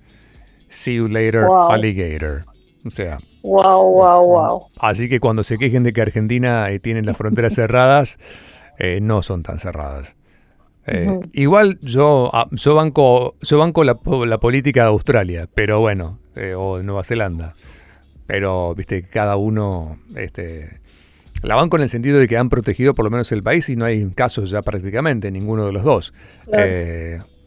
see 0.70 0.94
you 0.94 1.08
later, 1.08 1.46
alligator. 1.68 2.44
O 2.84 2.90
sea. 2.90 3.18
Wow, 3.42 3.92
wow, 3.92 4.26
wow. 4.26 4.66
Así 4.78 5.08
que 5.08 5.20
cuando 5.20 5.44
se 5.44 5.58
quejen 5.58 5.82
de 5.82 5.92
que 5.92 6.02
Argentina 6.02 6.70
eh, 6.70 6.78
tiene 6.78 7.02
las 7.02 7.16
fronteras 7.16 7.54
cerradas, 7.54 8.18
eh, 8.78 9.00
no 9.02 9.22
son 9.22 9.42
tan 9.42 9.58
cerradas. 9.58 10.16
Eh, 10.86 11.20
igual 11.32 11.78
yo, 11.82 12.30
ah, 12.32 12.48
yo 12.52 12.74
banco, 12.74 13.36
yo 13.42 13.58
banco 13.58 13.84
la, 13.84 13.94
política 13.94 14.82
de 14.82 14.88
Australia, 14.88 15.48
pero 15.54 15.80
bueno, 15.80 16.18
o 16.56 16.78
de 16.78 16.84
Nueva 16.84 17.04
Zelanda. 17.04 17.54
Pero, 18.26 18.74
viste, 18.74 19.02
cada 19.02 19.36
uno, 19.36 19.98
este, 20.16 20.80
la 21.42 21.56
banco 21.56 21.76
en 21.76 21.82
el 21.82 21.90
sentido 21.90 22.18
de 22.18 22.28
que 22.28 22.36
han 22.36 22.48
protegido 22.48 22.94
por 22.94 23.04
lo 23.04 23.10
menos 23.10 23.30
el 23.32 23.42
país 23.42 23.68
y 23.68 23.76
no 23.76 23.84
hay 23.84 24.08
casos 24.10 24.50
ya 24.50 24.62
prácticamente, 24.62 25.30
ninguno 25.30 25.66
de 25.66 25.72
los 25.72 25.82
dos. 25.82 26.14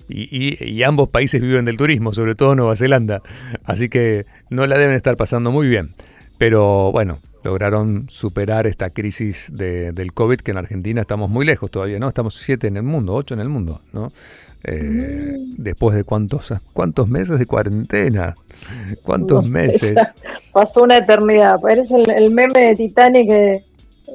Y, 0.09 0.83
ambos 0.83 1.09
países 1.09 1.41
viven 1.41 1.65
del 1.65 1.77
turismo, 1.77 2.13
sobre 2.13 2.35
todo 2.35 2.55
Nueva 2.55 2.75
Zelanda. 2.75 3.21
Así 3.63 3.89
que 3.89 4.25
no 4.49 4.67
la 4.67 4.77
deben 4.77 4.95
estar 4.95 5.17
pasando 5.17 5.51
muy 5.51 5.67
bien. 5.67 5.93
Pero 6.37 6.91
bueno, 6.91 7.19
lograron 7.43 8.05
superar 8.09 8.67
esta 8.67 8.89
crisis 8.89 9.51
del 9.53 10.13
COVID, 10.13 10.37
que 10.37 10.51
en 10.51 10.57
Argentina 10.57 11.01
estamos 11.01 11.29
muy 11.29 11.45
lejos 11.45 11.71
todavía, 11.71 11.99
¿no? 11.99 12.07
Estamos 12.07 12.35
siete 12.35 12.67
en 12.67 12.77
el 12.77 12.83
mundo, 12.83 13.13
ocho 13.13 13.33
en 13.33 13.39
el 13.39 13.49
mundo, 13.49 13.81
¿no? 13.93 14.11
Eh, 14.63 15.37
mm. 15.37 15.55
Después 15.57 15.95
de 15.95 16.03
cuántos, 16.03 16.53
cuántos 16.73 17.09
meses 17.09 17.37
de 17.37 17.45
cuarentena, 17.45 18.35
cuántos 19.03 19.49
meses. 19.49 19.93
Pasó 20.53 20.83
una 20.83 20.97
eternidad. 20.97 21.59
Parece 21.59 21.95
el, 21.95 22.09
el, 22.09 22.31
meme 22.31 22.67
de 22.67 22.75
Titanic 22.75 23.27
que 23.27 23.65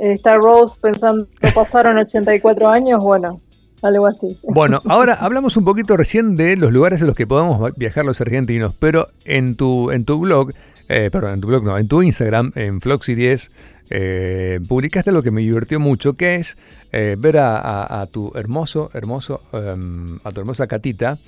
está 0.00 0.36
Rose 0.36 0.78
pensando 0.80 1.26
que 1.40 1.50
pasaron 1.52 1.98
84 1.98 2.68
años. 2.68 3.02
Bueno, 3.02 3.40
algo 3.82 4.06
así. 4.06 4.38
Bueno, 4.42 4.80
ahora 4.86 5.14
hablamos 5.14 5.56
un 5.56 5.64
poquito 5.64 5.96
recién 5.96 6.36
de 6.36 6.56
los 6.56 6.72
lugares 6.72 7.00
en 7.00 7.06
los 7.06 7.16
que 7.16 7.26
podemos 7.26 7.72
viajar 7.76 8.04
los 8.04 8.20
argentinos, 8.20 8.74
pero 8.78 9.08
en 9.24 9.56
tu, 9.56 9.90
en 9.90 10.04
tu 10.04 10.18
blog, 10.18 10.52
eh, 10.88 11.10
perdón, 11.12 11.34
en 11.34 11.40
tu 11.40 11.48
blog 11.48 11.64
no, 11.64 11.78
en 11.78 11.88
tu 11.88 12.02
Instagram, 12.02 12.52
en 12.54 12.80
Floxy10, 12.80 13.50
eh, 13.90 14.60
publicaste 14.68 15.12
lo 15.12 15.22
que 15.22 15.30
me 15.30 15.40
divirtió 15.40 15.80
mucho, 15.80 16.14
que 16.14 16.36
es 16.36 16.58
eh, 16.92 17.16
ver 17.18 17.38
a, 17.38 18.06
tu 18.10 18.32
hermoso, 18.34 18.90
hermoso, 18.92 19.42
em, 19.52 20.18
a 20.24 20.30
tu 20.30 20.40
hermosa 20.40 20.66
Catita 20.66 21.18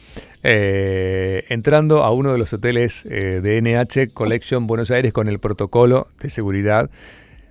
entrando 0.43 2.03
a 2.03 2.11
uno 2.11 2.33
de 2.33 2.39
los 2.39 2.53
hoteles 2.53 3.05
de 3.05 3.61
NH 3.61 4.13
Collection 4.13 4.67
Buenos 4.67 4.91
Aires 4.91 5.13
con 5.13 5.29
el 5.29 5.39
protocolo 5.39 6.09
de 6.21 6.31
seguridad. 6.31 6.91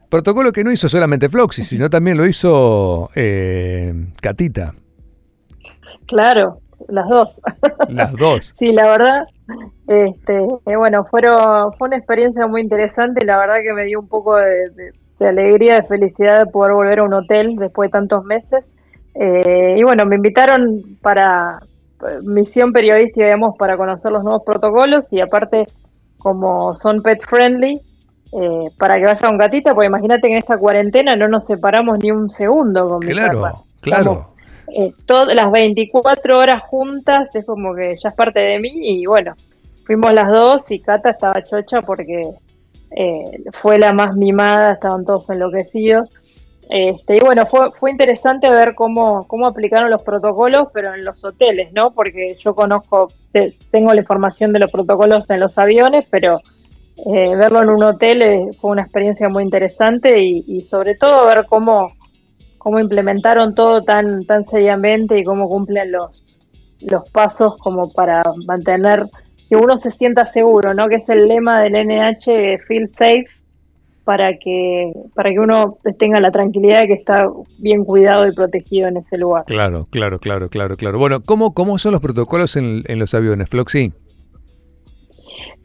Protocolo 0.09 0.51
que 0.51 0.63
no 0.63 0.71
hizo 0.71 0.89
solamente 0.89 1.29
Floxy, 1.29 1.63
sino 1.63 1.89
también 1.89 2.17
lo 2.17 2.25
hizo 2.25 3.11
Catita. 4.21 4.73
Claro, 6.09 6.59
las 6.87 7.07
dos. 7.07 7.41
Las 7.87 8.13
dos. 8.13 8.51
sí, 8.57 8.71
la 8.71 8.89
verdad, 8.89 9.27
este, 9.87 10.43
eh, 10.65 10.75
bueno, 10.75 11.05
fueron, 11.05 11.71
fue 11.73 11.87
una 11.87 11.97
experiencia 11.97 12.47
muy 12.47 12.61
interesante, 12.61 13.23
la 13.25 13.37
verdad 13.37 13.57
que 13.63 13.73
me 13.73 13.85
dio 13.85 13.99
un 13.99 14.07
poco 14.07 14.35
de, 14.35 14.91
alegría, 15.19 15.75
de 15.75 15.83
felicidad 15.83 16.39
de 16.39 16.51
poder 16.51 16.73
volver 16.73 16.99
a 16.99 17.03
un 17.03 17.13
hotel 17.13 17.57
después 17.57 17.89
de 17.89 17.91
tantos 17.91 18.25
meses. 18.25 18.75
Eh, 19.13 19.75
y 19.77 19.83
bueno, 19.83 20.05
me 20.07 20.15
invitaron 20.15 20.97
para 21.01 21.59
eh, 22.07 22.19
misión 22.23 22.73
periodística, 22.73 23.25
digamos, 23.25 23.55
para 23.57 23.77
conocer 23.77 24.11
los 24.11 24.23
nuevos 24.23 24.41
protocolos 24.43 25.13
y 25.13 25.21
aparte, 25.21 25.67
como 26.17 26.73
son 26.73 27.03
pet 27.03 27.21
friendly, 27.21 27.81
para 28.77 28.97
que 28.97 29.05
vaya 29.05 29.29
un 29.29 29.39
gatita, 29.39 29.73
porque 29.73 29.87
imagínate 29.87 30.27
que 30.27 30.33
en 30.33 30.37
esta 30.37 30.57
cuarentena 30.57 31.15
no 31.15 31.27
nos 31.27 31.45
separamos 31.47 31.97
ni 31.99 32.11
un 32.11 32.29
segundo 32.29 32.87
con 32.87 32.99
Claro, 32.99 33.63
claro 33.81 34.27
eh, 34.75 34.93
todas 35.05 35.35
las 35.35 35.51
24 35.51 36.37
horas 36.37 36.63
juntas 36.63 37.35
es 37.35 37.45
como 37.45 37.75
que 37.75 37.95
ya 37.95 38.09
es 38.09 38.15
parte 38.15 38.39
de 38.39 38.59
mí 38.59 38.71
y 38.73 39.05
bueno, 39.05 39.35
fuimos 39.85 40.13
las 40.13 40.29
dos 40.29 40.69
y 40.71 40.79
Cata 40.79 41.11
estaba 41.11 41.43
chocha 41.43 41.81
porque 41.81 42.31
eh, 42.91 43.43
fue 43.51 43.77
la 43.79 43.93
más 43.93 44.15
mimada, 44.15 44.73
estaban 44.73 45.05
todos 45.05 45.29
enloquecidos. 45.29 46.09
Este, 46.69 47.17
y 47.17 47.19
bueno, 47.19 47.47
fue, 47.47 47.71
fue 47.71 47.89
interesante 47.89 48.47
ver 48.47 48.75
cómo, 48.75 49.25
cómo 49.27 49.47
aplicaron 49.47 49.89
los 49.89 50.03
protocolos, 50.03 50.67
pero 50.71 50.93
en 50.93 51.03
los 51.03 51.23
hoteles, 51.23 51.73
¿no? 51.73 51.91
Porque 51.91 52.35
yo 52.37 52.53
conozco, 52.53 53.11
tengo 53.71 53.91
la 53.93 54.01
información 54.01 54.53
de 54.53 54.59
los 54.59 54.71
protocolos 54.71 55.29
en 55.31 55.39
los 55.39 55.57
aviones, 55.57 56.05
pero 56.11 56.39
eh, 57.07 57.35
verlo 57.35 57.63
en 57.63 57.69
un 57.69 57.81
hotel 57.81 58.21
eh, 58.21 58.51
fue 58.59 58.71
una 58.71 58.83
experiencia 58.83 59.29
muy 59.29 59.43
interesante 59.43 60.21
y, 60.21 60.43
y 60.45 60.61
sobre 60.61 60.93
todo 60.93 61.25
ver 61.25 61.45
cómo, 61.47 61.91
cómo 62.59 62.79
implementaron 62.79 63.55
todo 63.55 63.81
tan, 63.81 64.23
tan 64.25 64.45
seriamente 64.45 65.17
y 65.17 65.23
cómo 65.23 65.49
cumplen 65.49 65.91
los, 65.91 66.39
los 66.81 67.09
pasos 67.09 67.57
como 67.57 67.91
para 67.91 68.21
mantener 68.45 69.09
que 69.49 69.55
uno 69.55 69.77
se 69.77 69.89
sienta 69.89 70.27
seguro, 70.27 70.75
¿no? 70.75 70.87
Que 70.87 70.95
es 70.95 71.09
el 71.09 71.27
lema 71.27 71.61
del 71.61 71.73
NH 71.73 72.59
Feel 72.67 72.87
Safe 72.89 73.25
para 74.03 74.37
que 74.37 74.91
para 75.15 75.31
que 75.31 75.39
uno 75.39 75.77
tenga 75.97 76.19
la 76.19 76.31
tranquilidad 76.31 76.81
de 76.81 76.87
que 76.87 76.93
está 76.93 77.27
bien 77.57 77.83
cuidado 77.83 78.27
y 78.27 78.33
protegido 78.33 78.87
en 78.87 78.97
ese 78.97 79.17
lugar. 79.17 79.45
Claro, 79.45 79.87
claro, 79.89 80.19
claro, 80.19 80.49
claro, 80.49 80.77
claro. 80.77 80.99
Bueno, 80.99 81.21
¿cómo, 81.21 81.53
cómo 81.53 81.77
son 81.77 81.93
los 81.93 82.01
protocolos 82.01 82.55
en, 82.55 82.83
en 82.87 82.99
los 82.99 83.13
aviones, 83.13 83.49
Floxy? 83.49 83.91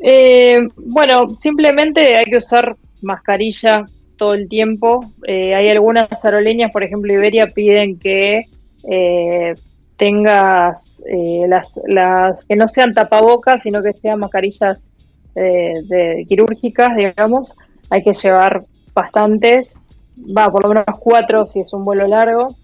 Eh, 0.00 0.58
bueno, 0.76 1.34
simplemente 1.34 2.16
hay 2.16 2.24
que 2.24 2.36
usar 2.36 2.76
mascarilla 3.00 3.86
todo 4.16 4.34
el 4.34 4.48
tiempo. 4.48 5.12
Eh, 5.26 5.54
hay 5.54 5.68
algunas 5.68 6.24
aerolíneas, 6.24 6.72
por 6.72 6.82
ejemplo 6.82 7.12
Iberia, 7.12 7.48
piden 7.48 7.98
que 7.98 8.46
eh, 8.88 9.54
tengas 9.96 11.02
eh, 11.06 11.44
las, 11.48 11.80
las 11.86 12.44
que 12.44 12.56
no 12.56 12.68
sean 12.68 12.94
tapabocas, 12.94 13.62
sino 13.62 13.82
que 13.82 13.92
sean 13.92 14.20
mascarillas 14.20 14.90
de, 15.34 16.24
quirúrgicas, 16.28 16.96
digamos. 16.96 17.56
Hay 17.90 18.04
que 18.04 18.12
llevar 18.12 18.64
bastantes, 18.94 19.74
va 20.16 20.50
por 20.50 20.62
lo 20.62 20.68
menos 20.68 20.84
cuatro 21.00 21.44
si 21.44 21.60
es 21.60 21.72
un 21.72 21.84
vuelo 21.84 22.06
largo. 22.06 22.54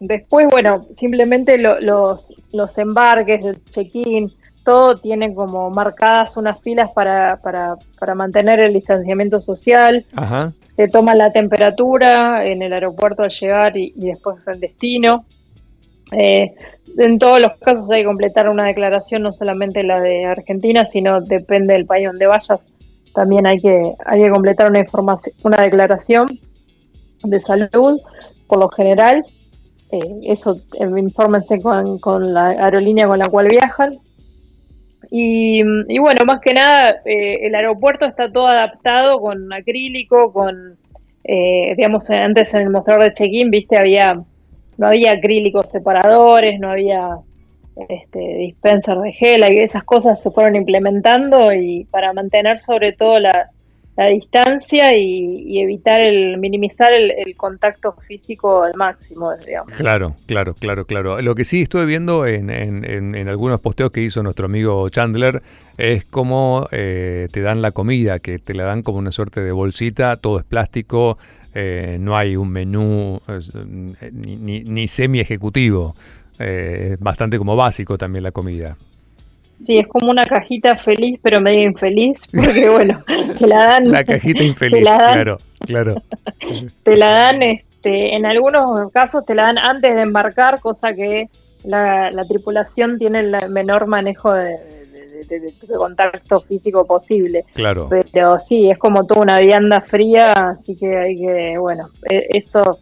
Después, 0.00 0.48
bueno, 0.50 0.86
simplemente 0.90 1.56
los, 1.58 2.34
los 2.52 2.78
embarques, 2.78 3.44
el 3.44 3.64
check-in, 3.66 4.32
todo 4.66 4.98
tiene 4.98 5.32
como 5.32 5.70
marcadas 5.70 6.36
unas 6.36 6.60
filas 6.60 6.90
para, 6.90 7.36
para, 7.36 7.76
para 8.00 8.16
mantener 8.16 8.58
el 8.58 8.72
distanciamiento 8.72 9.40
social. 9.40 10.04
Ajá. 10.16 10.52
Se 10.74 10.88
toma 10.88 11.14
la 11.14 11.30
temperatura 11.30 12.44
en 12.44 12.62
el 12.62 12.72
aeropuerto 12.72 13.22
al 13.22 13.30
llegar 13.30 13.76
y, 13.76 13.92
después 13.94 14.46
al 14.48 14.58
destino. 14.58 15.24
Eh, 16.10 16.52
en 16.98 17.18
todos 17.20 17.40
los 17.40 17.52
casos 17.58 17.88
hay 17.90 18.00
que 18.00 18.06
completar 18.06 18.48
una 18.48 18.66
declaración, 18.66 19.22
no 19.22 19.32
solamente 19.32 19.84
la 19.84 20.00
de 20.00 20.24
Argentina, 20.24 20.84
sino 20.84 21.20
depende 21.20 21.74
del 21.74 21.86
país 21.86 22.06
donde 22.06 22.26
vayas, 22.26 22.68
también 23.14 23.46
hay 23.46 23.60
que, 23.60 23.94
hay 24.04 24.20
que 24.20 24.30
completar 24.30 24.68
una, 24.68 24.80
información, 24.80 25.32
una 25.44 25.62
declaración 25.62 26.40
de 27.22 27.38
salud, 27.38 28.00
por 28.48 28.58
lo 28.58 28.68
general. 28.70 29.24
Eh, 29.92 30.20
eso, 30.24 30.56
eh, 30.80 30.90
infórmense 30.96 31.60
con, 31.60 32.00
con 32.00 32.34
la 32.34 32.48
aerolínea 32.48 33.06
con 33.06 33.20
la 33.20 33.28
cual 33.28 33.46
viajan. 33.46 34.00
Y, 35.10 35.62
bueno, 35.98 36.24
más 36.24 36.40
que 36.40 36.52
nada, 36.54 36.96
eh, 37.04 37.46
el 37.46 37.54
aeropuerto 37.54 38.06
está 38.06 38.30
todo 38.30 38.46
adaptado 38.46 39.20
con 39.20 39.52
acrílico, 39.52 40.32
con, 40.32 40.76
eh, 41.24 41.74
digamos, 41.76 42.10
antes 42.10 42.52
en 42.54 42.62
el 42.62 42.70
mostrador 42.70 43.04
de 43.04 43.12
check-in, 43.12 43.50
viste, 43.50 43.78
había, 43.78 44.14
no 44.76 44.86
había 44.86 45.12
acrílicos 45.12 45.70
separadores, 45.70 46.58
no 46.58 46.70
había 46.70 47.18
este, 47.88 48.18
dispenser 48.18 48.98
de 48.98 49.12
gel, 49.12 49.44
y 49.52 49.60
esas 49.60 49.84
cosas 49.84 50.20
se 50.20 50.30
fueron 50.30 50.56
implementando 50.56 51.52
y 51.52 51.84
para 51.90 52.12
mantener 52.12 52.58
sobre 52.58 52.92
todo 52.92 53.20
la, 53.20 53.50
la 53.96 54.06
distancia 54.06 54.96
y, 54.96 55.60
evitar 55.60 56.00
el 56.00 56.36
minimizar 56.38 56.92
el, 56.92 57.12
contacto 57.36 57.92
físico 58.06 58.62
al 58.62 58.74
máximo. 58.74 59.30
Claro, 59.78 60.16
claro, 60.26 60.54
claro, 60.54 60.84
claro. 60.86 61.20
Lo 61.22 61.34
que 61.34 61.44
sí 61.44 61.62
estuve 61.62 61.86
viendo 61.86 62.26
en, 62.26 63.28
algunos 63.28 63.60
posteos 63.60 63.90
que 63.90 64.02
hizo 64.02 64.22
nuestro 64.22 64.46
amigo 64.46 64.88
Chandler 64.90 65.42
es 65.78 66.04
cómo 66.04 66.68
eh, 66.72 67.28
te 67.32 67.40
dan 67.40 67.62
la 67.62 67.72
comida, 67.72 68.18
que 68.18 68.38
te 68.38 68.54
la 68.54 68.64
dan 68.64 68.82
como 68.82 68.98
una 68.98 69.12
suerte 69.12 69.40
de 69.40 69.52
bolsita, 69.52 70.16
todo 70.16 70.38
es 70.38 70.44
plástico, 70.44 71.18
eh, 71.54 71.96
no 71.98 72.16
hay 72.16 72.36
un 72.36 72.50
menú 72.50 73.20
ni, 74.12 74.36
ni, 74.36 74.60
ni 74.64 74.88
semi 74.88 75.20
ejecutivo, 75.20 75.94
eh, 76.38 76.96
bastante 77.00 77.38
como 77.38 77.56
básico 77.56 77.96
también 77.96 78.24
la 78.24 78.32
comida. 78.32 78.76
Sí, 79.56 79.78
es 79.78 79.88
como 79.88 80.10
una 80.10 80.26
cajita 80.26 80.76
feliz, 80.76 81.18
pero 81.22 81.40
medio 81.40 81.62
infeliz, 81.62 82.28
porque 82.32 82.68
bueno, 82.68 83.02
te 83.38 83.46
la 83.46 83.64
dan. 83.66 83.90
La 83.90 84.04
cajita 84.04 84.42
infeliz, 84.42 84.80
claro, 84.80 85.38
claro. 85.60 86.02
Te 86.84 86.96
la 86.96 87.10
dan, 87.10 87.42
este, 87.42 88.14
en 88.14 88.26
algunos 88.26 88.92
casos 88.92 89.24
te 89.24 89.34
la 89.34 89.44
dan 89.44 89.58
antes 89.58 89.94
de 89.94 90.02
embarcar, 90.02 90.60
cosa 90.60 90.92
que 90.92 91.28
la, 91.64 92.24
tripulación 92.28 92.98
tiene 92.98 93.20
el 93.20 93.50
menor 93.50 93.86
manejo 93.86 94.32
de, 94.32 94.56
contacto 95.76 96.40
físico 96.42 96.86
posible. 96.86 97.44
Claro. 97.54 97.88
Pero 98.12 98.38
sí, 98.38 98.70
es 98.70 98.78
como 98.78 99.06
toda 99.06 99.22
una 99.22 99.38
vianda 99.40 99.80
fría, 99.80 100.32
así 100.32 100.76
que 100.76 100.96
hay 100.96 101.16
que, 101.16 101.58
bueno, 101.58 101.90
e, 102.08 102.28
eso 102.30 102.78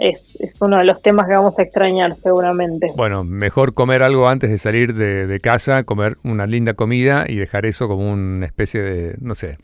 es, 0.00 0.58
uno 0.60 0.78
de 0.78 0.84
los 0.84 1.02
temas 1.02 1.28
que 1.28 1.34
vamos 1.34 1.58
a 1.58 1.62
extrañar 1.62 2.14
seguramente. 2.14 2.88
Bueno, 2.96 3.24
mejor 3.24 3.74
comer 3.74 4.02
algo 4.02 4.28
antes 4.28 4.50
de 4.50 4.58
salir 4.58 4.94
de, 4.94 5.40
casa, 5.40 5.84
comer 5.84 6.16
una 6.24 6.46
linda 6.46 6.74
comida 6.74 7.24
y 7.28 7.36
dejar 7.36 7.66
eso 7.66 7.88
como 7.88 8.10
una 8.10 8.46
especie 8.46 8.82
de, 8.82 9.14
no 9.20 9.34
sé, 9.34 9.58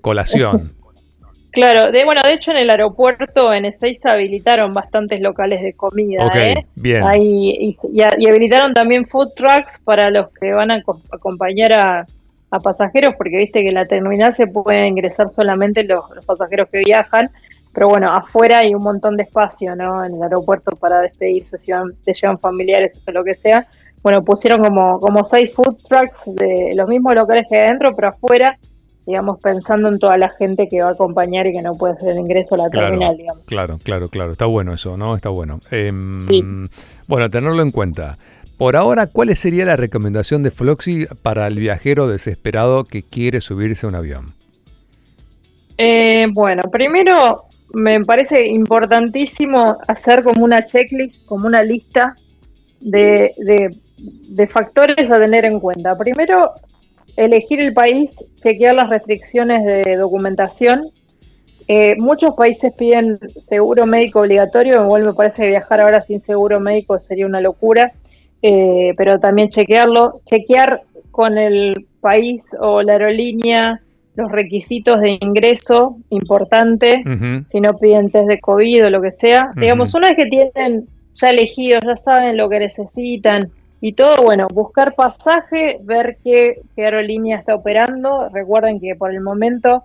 colación. 0.00 0.72
Claro, 1.50 1.90
de, 1.90 2.04
bueno, 2.04 2.20
de 2.22 2.34
hecho 2.34 2.50
en 2.50 2.58
el 2.58 2.70
aeropuerto 2.70 3.52
en 3.52 3.64
Ezeiza 3.64 4.12
habilitaron 4.12 4.72
bastantes 4.72 5.20
locales 5.20 5.62
de 5.62 5.72
comida. 5.72 6.26
Ok, 6.26 6.36
¿eh? 6.36 6.66
bien. 6.74 7.02
Ahí, 7.04 7.74
y, 7.92 8.02
habilitaron 8.02 8.74
también 8.74 9.06
food 9.06 9.32
trucks 9.34 9.80
para 9.82 10.10
los 10.10 10.28
que 10.38 10.52
van 10.52 10.70
a 10.70 10.82
acompañar 11.10 11.72
a, 11.72 12.06
pasajeros, 12.62 13.14
porque 13.16 13.36
viste 13.36 13.62
que 13.62 13.68
en 13.68 13.74
la 13.74 13.86
terminal 13.86 14.32
se 14.32 14.46
pueden 14.46 14.86
ingresar 14.86 15.28
solamente 15.28 15.84
los, 15.84 16.04
pasajeros 16.24 16.68
que 16.70 16.78
viajan, 16.78 17.28
pero 17.72 17.88
bueno, 17.88 18.12
afuera 18.12 18.58
hay 18.58 18.74
un 18.74 18.82
montón 18.82 19.16
de 19.16 19.24
espacio, 19.24 19.76
¿no? 19.76 20.04
En 20.04 20.14
el 20.14 20.22
aeropuerto 20.22 20.76
para 20.76 21.00
despedirse, 21.00 21.58
si 21.58 21.72
van, 21.72 21.94
te 22.04 22.12
llevan 22.12 22.38
familiares 22.38 23.02
o 23.06 23.12
lo 23.12 23.24
que 23.24 23.34
sea. 23.34 23.66
Bueno, 24.02 24.24
pusieron 24.24 24.62
como, 24.62 25.00
como 25.00 25.24
seis 25.24 25.52
food 25.54 25.76
trucks 25.88 26.22
de 26.26 26.72
los 26.74 26.88
mismos 26.88 27.14
locales 27.14 27.46
que 27.48 27.58
adentro, 27.58 27.94
pero 27.94 28.08
afuera 28.08 28.58
digamos, 29.08 29.40
pensando 29.40 29.88
en 29.88 29.98
toda 29.98 30.18
la 30.18 30.28
gente 30.28 30.68
que 30.68 30.82
va 30.82 30.90
a 30.90 30.92
acompañar 30.92 31.46
y 31.46 31.54
que 31.54 31.62
no 31.62 31.74
puede 31.76 31.94
hacer 31.94 32.10
el 32.10 32.18
ingreso 32.18 32.56
a 32.56 32.58
la 32.58 32.68
terminal, 32.68 33.16
digamos. 33.16 33.42
Claro, 33.44 33.78
claro, 33.82 34.10
claro. 34.10 34.32
Está 34.32 34.44
bueno 34.44 34.74
eso, 34.74 34.98
¿no? 34.98 35.16
Está 35.16 35.30
bueno. 35.30 35.62
Em, 35.70 36.14
sí. 36.14 36.44
Bueno, 37.06 37.30
tenerlo 37.30 37.62
en 37.62 37.70
cuenta. 37.70 38.18
Por 38.58 38.76
ahora, 38.76 39.06
¿cuál 39.06 39.34
sería 39.34 39.64
la 39.64 39.76
recomendación 39.76 40.42
de 40.42 40.50
Floxy 40.50 41.06
para 41.22 41.46
el 41.46 41.54
viajero 41.54 42.06
desesperado 42.06 42.84
que 42.84 43.02
quiere 43.02 43.40
subirse 43.40 43.86
a 43.86 43.88
un 43.88 43.94
avión? 43.94 44.34
Eh, 45.78 46.26
bueno, 46.30 46.64
primero 46.70 47.44
me 47.72 48.04
parece 48.04 48.46
importantísimo 48.46 49.78
hacer 49.86 50.22
como 50.22 50.44
una 50.44 50.64
checklist, 50.64 51.24
como 51.26 51.46
una 51.46 51.62
lista 51.62 52.16
de, 52.80 53.34
de 53.98 54.46
factores 54.46 55.10
a 55.10 55.18
tener 55.18 55.44
en 55.44 55.60
cuenta. 55.60 55.96
Primero, 55.96 56.52
elegir 57.16 57.60
el 57.60 57.74
país, 57.74 58.24
chequear 58.42 58.76
las 58.76 58.90
restricciones 58.90 59.64
de 59.64 59.96
documentación. 59.96 60.90
Eh, 61.66 61.96
muchos 61.98 62.34
países 62.34 62.72
piden 62.74 63.18
seguro 63.40 63.86
médico 63.86 64.20
obligatorio, 64.20 64.84
igual 64.84 65.04
me 65.04 65.12
parece 65.12 65.42
que 65.42 65.50
viajar 65.50 65.80
ahora 65.80 66.00
sin 66.00 66.20
seguro 66.20 66.60
médico 66.60 66.98
sería 66.98 67.26
una 67.26 67.40
locura, 67.40 67.92
eh, 68.40 68.94
pero 68.96 69.18
también 69.18 69.48
chequearlo, 69.48 70.20
chequear 70.24 70.82
con 71.10 71.36
el 71.36 71.88
país 72.00 72.56
o 72.60 72.82
la 72.82 72.92
aerolínea 72.92 73.82
los 74.18 74.32
requisitos 74.32 75.00
de 75.00 75.16
ingreso, 75.20 75.96
importante, 76.10 77.04
si 77.46 77.60
no 77.60 77.78
piden 77.78 78.10
test 78.10 78.26
de 78.26 78.40
COVID 78.40 78.86
o 78.86 78.90
lo 78.90 79.00
que 79.00 79.12
sea. 79.12 79.52
Digamos, 79.54 79.94
una 79.94 80.08
vez 80.08 80.16
que 80.16 80.26
tienen 80.26 80.88
ya 81.14 81.30
elegidos, 81.30 81.84
ya 81.86 81.94
saben 81.94 82.36
lo 82.36 82.48
que 82.48 82.58
necesitan, 82.58 83.48
y 83.80 83.92
todo, 83.92 84.24
bueno, 84.24 84.48
buscar 84.52 84.96
pasaje, 84.96 85.78
ver 85.84 86.18
qué, 86.24 86.62
aerolínea 86.76 87.38
está 87.38 87.54
operando. 87.54 88.28
Recuerden 88.30 88.80
que 88.80 88.96
por 88.96 89.12
el 89.12 89.20
momento, 89.20 89.84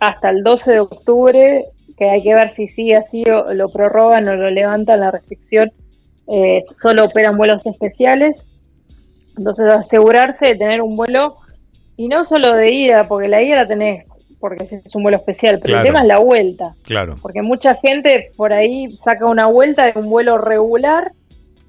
hasta 0.00 0.30
el 0.30 0.44
12 0.44 0.72
de 0.72 0.80
octubre, 0.80 1.64
que 1.96 2.10
hay 2.10 2.22
que 2.22 2.34
ver 2.34 2.50
si 2.50 2.68
sigue 2.68 2.94
así 2.94 3.24
o 3.24 3.52
lo 3.54 3.70
prorrogan 3.70 4.28
o 4.28 4.36
lo 4.36 4.50
levantan 4.50 5.00
la 5.00 5.10
restricción, 5.10 5.72
eh, 6.28 6.60
solo 6.62 7.06
operan 7.06 7.36
vuelos 7.36 7.66
especiales. 7.66 8.44
Entonces, 9.36 9.66
asegurarse 9.66 10.46
de 10.46 10.54
tener 10.54 10.80
un 10.80 10.96
vuelo, 10.96 11.38
y 11.98 12.06
no 12.06 12.24
solo 12.24 12.54
de 12.54 12.70
ida, 12.70 13.08
porque 13.08 13.26
la 13.26 13.42
ida 13.42 13.56
la 13.56 13.66
tenés, 13.66 14.20
porque 14.38 14.62
ese 14.64 14.76
es 14.76 14.94
un 14.94 15.02
vuelo 15.02 15.18
especial, 15.18 15.58
pero 15.60 15.78
el 15.78 15.84
tema 15.84 16.00
es 16.00 16.06
la 16.06 16.20
vuelta. 16.20 16.74
Claro. 16.84 17.16
Porque 17.20 17.42
mucha 17.42 17.74
gente 17.74 18.30
por 18.36 18.52
ahí 18.52 18.96
saca 18.96 19.26
una 19.26 19.46
vuelta 19.46 19.86
de 19.86 19.98
un 19.98 20.08
vuelo 20.08 20.38
regular 20.38 21.10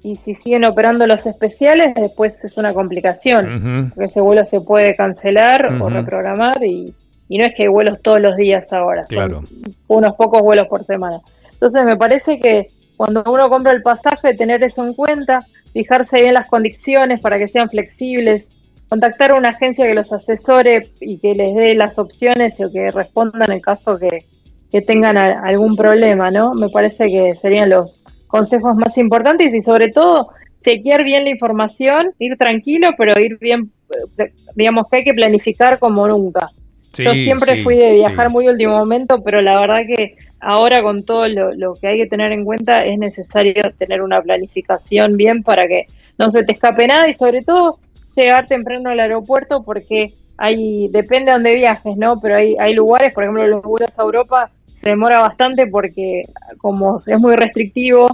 y 0.04 0.14
si 0.14 0.34
siguen 0.34 0.64
operando 0.64 1.04
los 1.08 1.26
especiales, 1.26 1.94
después 1.96 2.44
es 2.44 2.56
una 2.56 2.72
complicación, 2.72 3.90
porque 3.92 4.06
ese 4.06 4.20
vuelo 4.20 4.44
se 4.44 4.60
puede 4.60 4.94
cancelar 4.94 5.66
o 5.82 5.90
reprogramar 5.90 6.64
y, 6.64 6.94
no 7.28 7.44
es 7.44 7.54
que 7.54 7.64
hay 7.64 7.68
vuelos 7.68 8.00
todos 8.00 8.20
los 8.20 8.36
días 8.36 8.72
ahora, 8.72 9.06
son 9.06 9.48
unos 9.88 10.14
pocos 10.14 10.42
vuelos 10.42 10.68
por 10.68 10.84
semana. 10.84 11.20
Entonces 11.52 11.84
me 11.84 11.96
parece 11.96 12.38
que 12.38 12.70
cuando 12.96 13.24
uno 13.26 13.50
compra 13.50 13.72
el 13.72 13.82
pasaje, 13.82 14.34
tener 14.34 14.62
eso 14.62 14.86
en 14.86 14.94
cuenta, 14.94 15.44
fijarse 15.72 16.22
bien 16.22 16.34
las 16.34 16.46
condiciones 16.46 17.20
para 17.20 17.36
que 17.36 17.48
sean 17.48 17.68
flexibles, 17.68 18.50
contactar 18.90 19.30
a 19.30 19.36
una 19.36 19.50
agencia 19.50 19.86
que 19.86 19.94
los 19.94 20.12
asesore 20.12 20.90
y 21.00 21.18
que 21.18 21.34
les 21.34 21.54
dé 21.54 21.74
las 21.74 21.98
opciones 21.98 22.60
o 22.60 22.70
que 22.70 22.90
respondan 22.90 23.44
en 23.44 23.52
el 23.52 23.62
caso 23.62 23.98
que, 23.98 24.26
que 24.70 24.82
tengan 24.82 25.16
algún 25.16 25.76
problema, 25.76 26.30
¿no? 26.30 26.52
Me 26.52 26.68
parece 26.68 27.06
que 27.06 27.34
serían 27.34 27.70
los, 27.70 28.00
consejos 28.30 28.76
más 28.76 28.96
importantes 28.96 29.52
y 29.52 29.60
sobre 29.60 29.88
todo 29.88 30.28
chequear 30.62 31.04
bien 31.04 31.24
la 31.24 31.30
información, 31.30 32.12
ir 32.18 32.36
tranquilo, 32.36 32.90
pero 32.96 33.20
ir 33.20 33.38
bien, 33.38 33.70
eh, 34.18 34.32
digamos 34.54 34.84
que 34.88 34.98
hay 34.98 35.04
que 35.04 35.14
planificar 35.14 35.78
como 35.78 36.06
nunca. 36.06 36.48
Yo 36.94 37.14
siempre 37.14 37.62
fui 37.62 37.76
de 37.76 37.92
viajar 37.92 38.30
muy 38.30 38.48
último 38.48 38.76
momento, 38.76 39.22
pero 39.22 39.40
la 39.40 39.60
verdad 39.60 39.82
que 39.86 40.16
ahora 40.40 40.82
con 40.82 41.04
todo 41.04 41.28
lo, 41.28 41.74
que 41.74 41.86
hay 41.86 41.98
que 41.98 42.06
tener 42.06 42.32
en 42.32 42.44
cuenta 42.44 42.84
es 42.84 42.98
necesario 42.98 43.54
tener 43.78 44.02
una 44.02 44.20
planificación 44.20 45.16
bien 45.16 45.42
para 45.42 45.68
que 45.68 45.86
no 46.18 46.30
se 46.30 46.42
te 46.42 46.52
escape 46.52 46.86
nada 46.88 47.08
y 47.08 47.12
sobre 47.12 47.42
todo 47.42 47.78
llegar 48.14 48.48
temprano 48.48 48.90
al 48.90 49.00
aeropuerto 49.00 49.62
porque 49.64 50.14
hay, 50.36 50.88
depende 50.88 51.26
de 51.26 51.32
dónde 51.32 51.54
viajes, 51.54 51.96
¿no? 51.96 52.20
Pero 52.20 52.36
hay, 52.36 52.56
hay 52.58 52.74
lugares, 52.74 53.12
por 53.12 53.24
ejemplo, 53.24 53.46
los 53.46 53.62
vuelos 53.62 53.98
a 53.98 54.02
Europa 54.02 54.50
se 54.72 54.90
demora 54.90 55.20
bastante 55.20 55.66
porque 55.66 56.24
como 56.58 57.02
es 57.06 57.18
muy 57.18 57.36
restrictivo, 57.36 58.08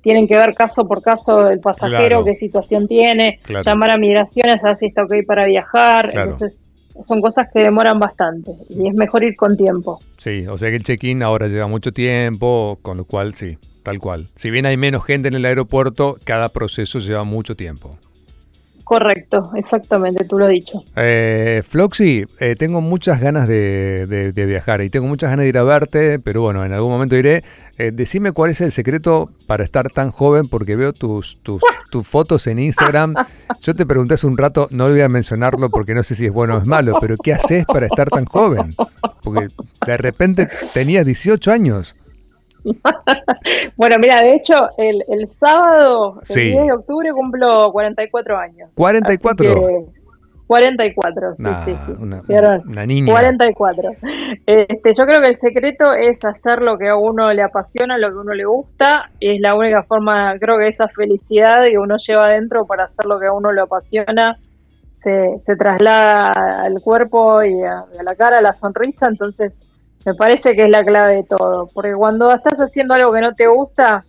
tienen 0.00 0.26
que 0.26 0.36
ver 0.36 0.54
caso 0.54 0.86
por 0.86 1.02
caso 1.02 1.44
del 1.44 1.60
pasajero, 1.60 2.24
qué 2.24 2.34
situación 2.34 2.86
tiene, 2.86 3.40
llamar 3.64 3.90
a 3.90 3.98
migraciones 3.98 4.62
a 4.64 4.68
ver 4.68 4.76
si 4.76 4.86
está 4.86 5.02
ok 5.02 5.12
para 5.26 5.44
viajar, 5.46 6.10
entonces 6.14 6.62
son 7.02 7.20
cosas 7.20 7.48
que 7.52 7.60
demoran 7.60 7.98
bastante 7.98 8.52
y 8.70 8.88
es 8.88 8.94
mejor 8.94 9.24
ir 9.24 9.36
con 9.36 9.56
tiempo. 9.56 10.00
Sí, 10.18 10.46
o 10.46 10.56
sea 10.56 10.70
que 10.70 10.76
el 10.76 10.82
check-in 10.82 11.22
ahora 11.22 11.48
lleva 11.48 11.66
mucho 11.66 11.92
tiempo, 11.92 12.78
con 12.82 12.96
lo 12.96 13.04
cual 13.04 13.34
sí, 13.34 13.58
tal 13.82 13.98
cual. 13.98 14.28
Si 14.36 14.50
bien 14.50 14.64
hay 14.64 14.76
menos 14.76 15.04
gente 15.04 15.28
en 15.28 15.34
el 15.34 15.44
aeropuerto, 15.44 16.18
cada 16.24 16.50
proceso 16.50 16.98
lleva 17.00 17.24
mucho 17.24 17.56
tiempo. 17.56 17.98
Correcto, 18.86 19.48
exactamente, 19.56 20.24
tú 20.26 20.38
lo 20.38 20.44
has 20.44 20.52
dicho. 20.52 20.84
Eh, 20.94 21.60
Floxy, 21.66 22.24
eh, 22.38 22.54
tengo 22.54 22.80
muchas 22.80 23.20
ganas 23.20 23.48
de, 23.48 24.32
viajar 24.32 24.80
y 24.80 24.90
tengo 24.90 25.08
muchas 25.08 25.30
ganas 25.30 25.42
de 25.42 25.48
ir 25.48 25.58
a 25.58 25.64
verte, 25.64 26.20
pero 26.20 26.42
bueno, 26.42 26.64
en 26.64 26.72
algún 26.72 26.92
momento 26.92 27.16
iré. 27.16 27.42
Eh, 27.78 27.90
decime 27.92 28.30
cuál 28.30 28.52
es 28.52 28.60
el 28.60 28.70
secreto 28.70 29.32
para 29.48 29.64
estar 29.64 29.90
tan 29.90 30.12
joven, 30.12 30.46
porque 30.46 30.76
veo 30.76 30.92
tus, 30.92 31.36
tus, 31.42 31.60
tus 31.90 32.06
fotos 32.06 32.46
en 32.46 32.60
Instagram. 32.60 33.14
Yo 33.60 33.74
te 33.74 33.84
pregunté 33.84 34.14
hace 34.14 34.28
un 34.28 34.38
rato, 34.38 34.68
no 34.70 34.88
voy 34.88 35.00
a 35.00 35.08
mencionarlo 35.08 35.68
porque 35.68 35.92
no 35.92 36.04
sé 36.04 36.14
si 36.14 36.26
es 36.26 36.32
bueno 36.32 36.54
o 36.54 36.58
es 36.58 36.64
malo, 36.64 36.98
pero 37.00 37.16
¿qué 37.16 37.34
haces 37.34 37.66
para 37.66 37.86
estar 37.86 38.08
tan 38.08 38.24
joven? 38.24 38.76
Porque 39.20 39.48
de 39.84 39.96
repente 39.96 40.48
tenías 40.74 41.04
18 41.04 41.50
años. 41.50 41.96
bueno, 43.76 43.96
mira, 43.98 44.22
de 44.22 44.34
hecho, 44.34 44.68
el, 44.78 45.04
el 45.08 45.28
sábado, 45.28 46.20
el 46.28 46.34
10 46.34 46.66
de 46.66 46.72
octubre, 46.72 47.12
cumplo 47.12 47.70
44 47.72 48.38
años. 48.38 48.76
¿44? 48.76 49.92
44, 50.46 51.34
sí, 51.36 51.44
sí, 51.64 51.74
sí. 51.86 51.92
Una, 51.98 52.86
niña. 52.86 53.12
44. 53.12 53.90
Este, 54.46 54.94
yo 54.94 55.04
creo 55.04 55.20
que 55.20 55.28
el 55.28 55.36
secreto 55.36 55.92
es 55.92 56.24
hacer 56.24 56.62
lo 56.62 56.78
que 56.78 56.88
a 56.88 56.96
uno 56.96 57.32
le 57.32 57.42
apasiona, 57.42 57.98
lo 57.98 58.10
que 58.10 58.18
a 58.18 58.20
uno 58.20 58.32
le 58.32 58.44
gusta. 58.44 59.10
Y 59.18 59.34
es 59.34 59.40
la 59.40 59.56
única 59.56 59.82
forma, 59.82 60.38
creo 60.38 60.58
que 60.58 60.68
esa 60.68 60.86
felicidad 60.88 61.64
que 61.64 61.78
uno 61.78 61.96
lleva 61.96 62.26
adentro 62.26 62.64
para 62.64 62.84
hacer 62.84 63.06
lo 63.06 63.18
que 63.18 63.26
a 63.26 63.32
uno 63.32 63.50
le 63.52 63.62
apasiona 63.62 64.38
se, 64.92 65.38
se 65.38 65.56
traslada 65.56 66.30
al 66.30 66.80
cuerpo 66.80 67.42
y 67.42 67.62
a, 67.64 67.84
a 67.98 68.02
la 68.04 68.14
cara, 68.14 68.38
a 68.38 68.42
la 68.42 68.54
sonrisa. 68.54 69.08
Entonces, 69.08 69.66
me 70.06 70.14
parece 70.14 70.54
que 70.54 70.64
es 70.64 70.70
la 70.70 70.84
clave 70.84 71.16
de 71.16 71.24
todo, 71.24 71.68
porque 71.74 71.92
cuando 71.94 72.32
estás 72.32 72.60
haciendo 72.60 72.94
algo 72.94 73.12
que 73.12 73.20
no 73.20 73.34
te 73.34 73.48
gusta, 73.48 74.04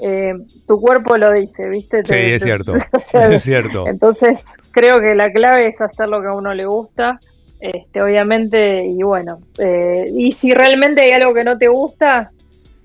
eh, 0.00 0.32
tu 0.66 0.80
cuerpo 0.80 1.18
lo 1.18 1.30
dice, 1.32 1.68
¿viste? 1.68 2.02
sí, 2.02 2.14
es 2.14 2.42
cierto, 2.42 2.74
es 3.12 3.42
cierto. 3.42 3.86
Entonces, 3.86 4.56
creo 4.70 5.02
que 5.02 5.14
la 5.14 5.30
clave 5.30 5.66
es 5.66 5.82
hacer 5.82 6.08
lo 6.08 6.22
que 6.22 6.28
a 6.28 6.32
uno 6.32 6.54
le 6.54 6.64
gusta, 6.64 7.20
este, 7.60 8.00
obviamente, 8.00 8.86
y 8.86 9.02
bueno, 9.02 9.40
eh, 9.58 10.10
y 10.14 10.32
si 10.32 10.54
realmente 10.54 11.02
hay 11.02 11.10
algo 11.10 11.34
que 11.34 11.44
no 11.44 11.58
te 11.58 11.68
gusta, 11.68 12.30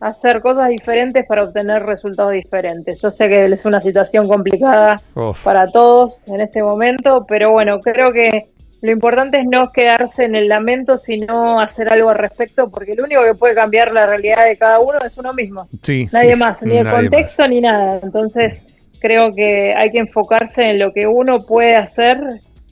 hacer 0.02 0.42
cosas 0.42 0.68
diferentes 0.68 1.26
para 1.26 1.46
obtener 1.46 1.84
resultados 1.84 2.34
diferentes. 2.34 3.02
Yo 3.02 3.10
sé 3.10 3.30
que 3.30 3.46
es 3.46 3.66
una 3.66 3.82
situación 3.82 4.28
complicada 4.28 5.02
para 5.44 5.72
todos 5.72 6.22
en 6.28 6.42
este 6.42 6.62
momento, 6.62 7.26
pero 7.28 7.52
bueno, 7.52 7.80
creo 7.80 8.12
que 8.12 8.50
lo 8.82 8.92
importante 8.92 9.40
es 9.40 9.46
no 9.46 9.72
quedarse 9.72 10.26
en 10.26 10.36
el 10.36 10.48
lamento, 10.48 10.98
sino 10.98 11.60
hacer 11.60 11.92
algo 11.92 12.10
al 12.10 12.18
respecto, 12.18 12.70
porque 12.70 12.96
lo 12.96 13.06
único 13.06 13.24
que 13.24 13.34
puede 13.34 13.56
cambiar 13.56 13.92
la 13.92 14.06
realidad 14.06 14.46
de 14.46 14.56
cada 14.56 14.80
uno 14.80 15.00
es 15.06 15.18
uno 15.18 15.34
mismo. 15.34 15.68
Sí, 15.82 16.08
nadie 16.12 16.36
más, 16.36 16.62
ni 16.64 16.78
el 16.78 16.90
contexto 16.90 17.48
ni 17.48 17.62
nada. 17.62 18.00
Entonces, 18.04 18.66
creo 19.00 19.34
que 19.34 19.74
hay 19.76 19.92
que 19.92 20.00
enfocarse 20.00 20.70
en 20.70 20.80
lo 20.80 20.94
que 20.94 21.08
uno 21.08 21.46
puede 21.46 21.76
hacer, 21.76 22.20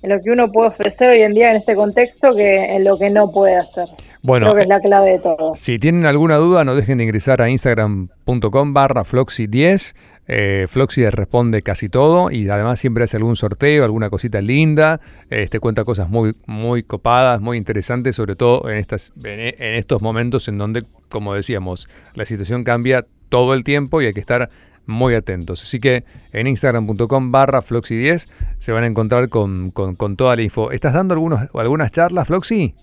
en 0.03 0.09
lo 0.09 0.21
que 0.21 0.29
uno 0.29 0.51
puede 0.51 0.69
ofrecer 0.69 1.09
hoy 1.09 1.21
en 1.21 1.33
día 1.33 1.49
en 1.49 1.57
este 1.57 1.75
contexto, 1.75 2.35
que 2.35 2.55
en 2.75 2.83
lo 2.83 2.97
que 2.97 3.09
no 3.09 3.31
puede 3.31 3.55
hacer. 3.55 3.87
Bueno, 4.25 4.47
Creo 4.47 4.55
que 4.55 4.61
es 4.63 4.67
la 4.67 4.79
clave 4.79 5.11
de 5.11 5.19
todo. 5.19 5.53
Si 5.53 5.77
tienen 5.77 6.05
alguna 6.05 6.38
duda, 6.38 6.63
no 6.65 6.75
dejen 6.75 6.97
de 6.97 7.03
ingresar 7.03 7.41
a 7.41 7.49
instagram.com 7.49 8.73
barra 8.73 9.03
Floxy10. 9.03 9.95
Eh, 10.27 10.65
Floxy 10.67 11.07
responde 11.09 11.61
casi 11.61 11.89
todo 11.89 12.31
y 12.31 12.49
además 12.49 12.79
siempre 12.79 13.03
hace 13.03 13.17
algún 13.17 13.35
sorteo, 13.35 13.83
alguna 13.83 14.09
cosita 14.09 14.41
linda. 14.41 14.99
Este 15.29 15.59
cuenta 15.59 15.83
cosas 15.83 16.09
muy, 16.09 16.33
muy 16.47 16.81
copadas, 16.81 17.39
muy 17.39 17.57
interesantes, 17.57 18.15
sobre 18.15 18.35
todo 18.35 18.67
en, 18.69 18.77
estas, 18.77 19.13
en 19.23 19.75
estos 19.75 20.01
momentos 20.01 20.47
en 20.47 20.57
donde, 20.57 20.83
como 21.09 21.35
decíamos, 21.35 21.88
la 22.15 22.25
situación 22.25 22.63
cambia 22.63 23.05
todo 23.29 23.53
el 23.53 23.63
tiempo 23.63 24.01
y 24.01 24.07
hay 24.07 24.13
que 24.13 24.19
estar 24.19 24.49
muy 24.88 25.13
atentos. 25.13 25.61
Así 25.61 25.79
que 25.79 26.03
en 26.31 26.47
instagram.com 26.47 27.31
barra 27.31 27.61
Floxy10 27.61 28.27
se 28.57 28.71
van 28.71 28.83
a 28.83 28.88
encontrar 28.88 29.29
con, 29.29 29.71
con, 29.71 29.95
con, 29.95 30.15
toda 30.15 30.35
la 30.35 30.41
info. 30.41 30.71
¿Estás 30.71 30.93
dando 30.93 31.13
algunos, 31.13 31.41
algunas 31.53 31.91
charlas, 31.91 32.27
Floxy? 32.27 32.75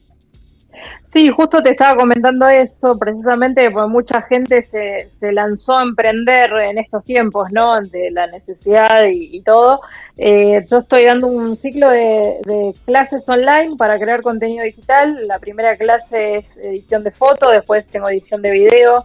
Sí, 1.05 1.29
justo 1.29 1.63
te 1.63 1.71
estaba 1.71 1.97
comentando 1.97 2.49
eso, 2.49 2.99
precisamente 2.99 3.71
porque 3.71 3.89
mucha 3.91 4.23
gente 4.23 4.63
se, 4.63 5.11
se 5.11 5.31
lanzó 5.33 5.77
a 5.77 5.83
emprender 5.83 6.51
en 6.55 6.79
estos 6.79 7.05
tiempos, 7.05 7.53
¿no? 7.53 7.81
De 7.83 8.11
la 8.11 8.27
necesidad 8.29 9.05
y, 9.05 9.37
y 9.37 9.43
todo. 9.43 9.81
Eh, 10.17 10.65
yo 10.71 10.79
estoy 10.79 11.05
dando 11.05 11.27
un 11.27 11.55
ciclo 11.57 11.91
de, 11.91 12.39
de, 12.45 12.75
clases 12.87 13.29
online 13.29 13.77
para 13.77 13.99
crear 13.99 14.23
contenido 14.23 14.65
digital. 14.65 15.27
La 15.27 15.39
primera 15.39 15.77
clase 15.77 16.37
es 16.37 16.57
edición 16.57 17.05
de 17.05 17.11
foto, 17.11 17.51
después 17.51 17.87
tengo 17.89 18.09
edición 18.09 18.41
de 18.41 18.51
video, 18.51 19.05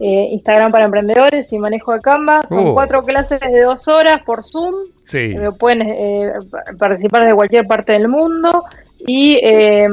eh, 0.00 0.28
Instagram 0.30 0.70
para 0.70 0.84
emprendedores 0.84 1.52
y 1.52 1.58
manejo 1.58 1.92
de 1.92 2.00
Canva. 2.00 2.42
Son 2.46 2.68
Oh. 2.68 2.74
cuatro 2.74 3.02
clases 3.02 3.40
de 3.40 3.62
dos 3.62 3.88
horas 3.88 4.22
por 4.24 4.44
Zoom. 4.44 4.74
Sí. 5.02 5.34
Eh, 5.36 5.50
pueden 5.58 5.82
eh, 5.82 6.32
participar 6.78 7.26
de 7.26 7.34
cualquier 7.34 7.66
parte 7.66 7.94
del 7.94 8.06
mundo 8.06 8.64
y 8.98 9.40
eh, 9.42 9.88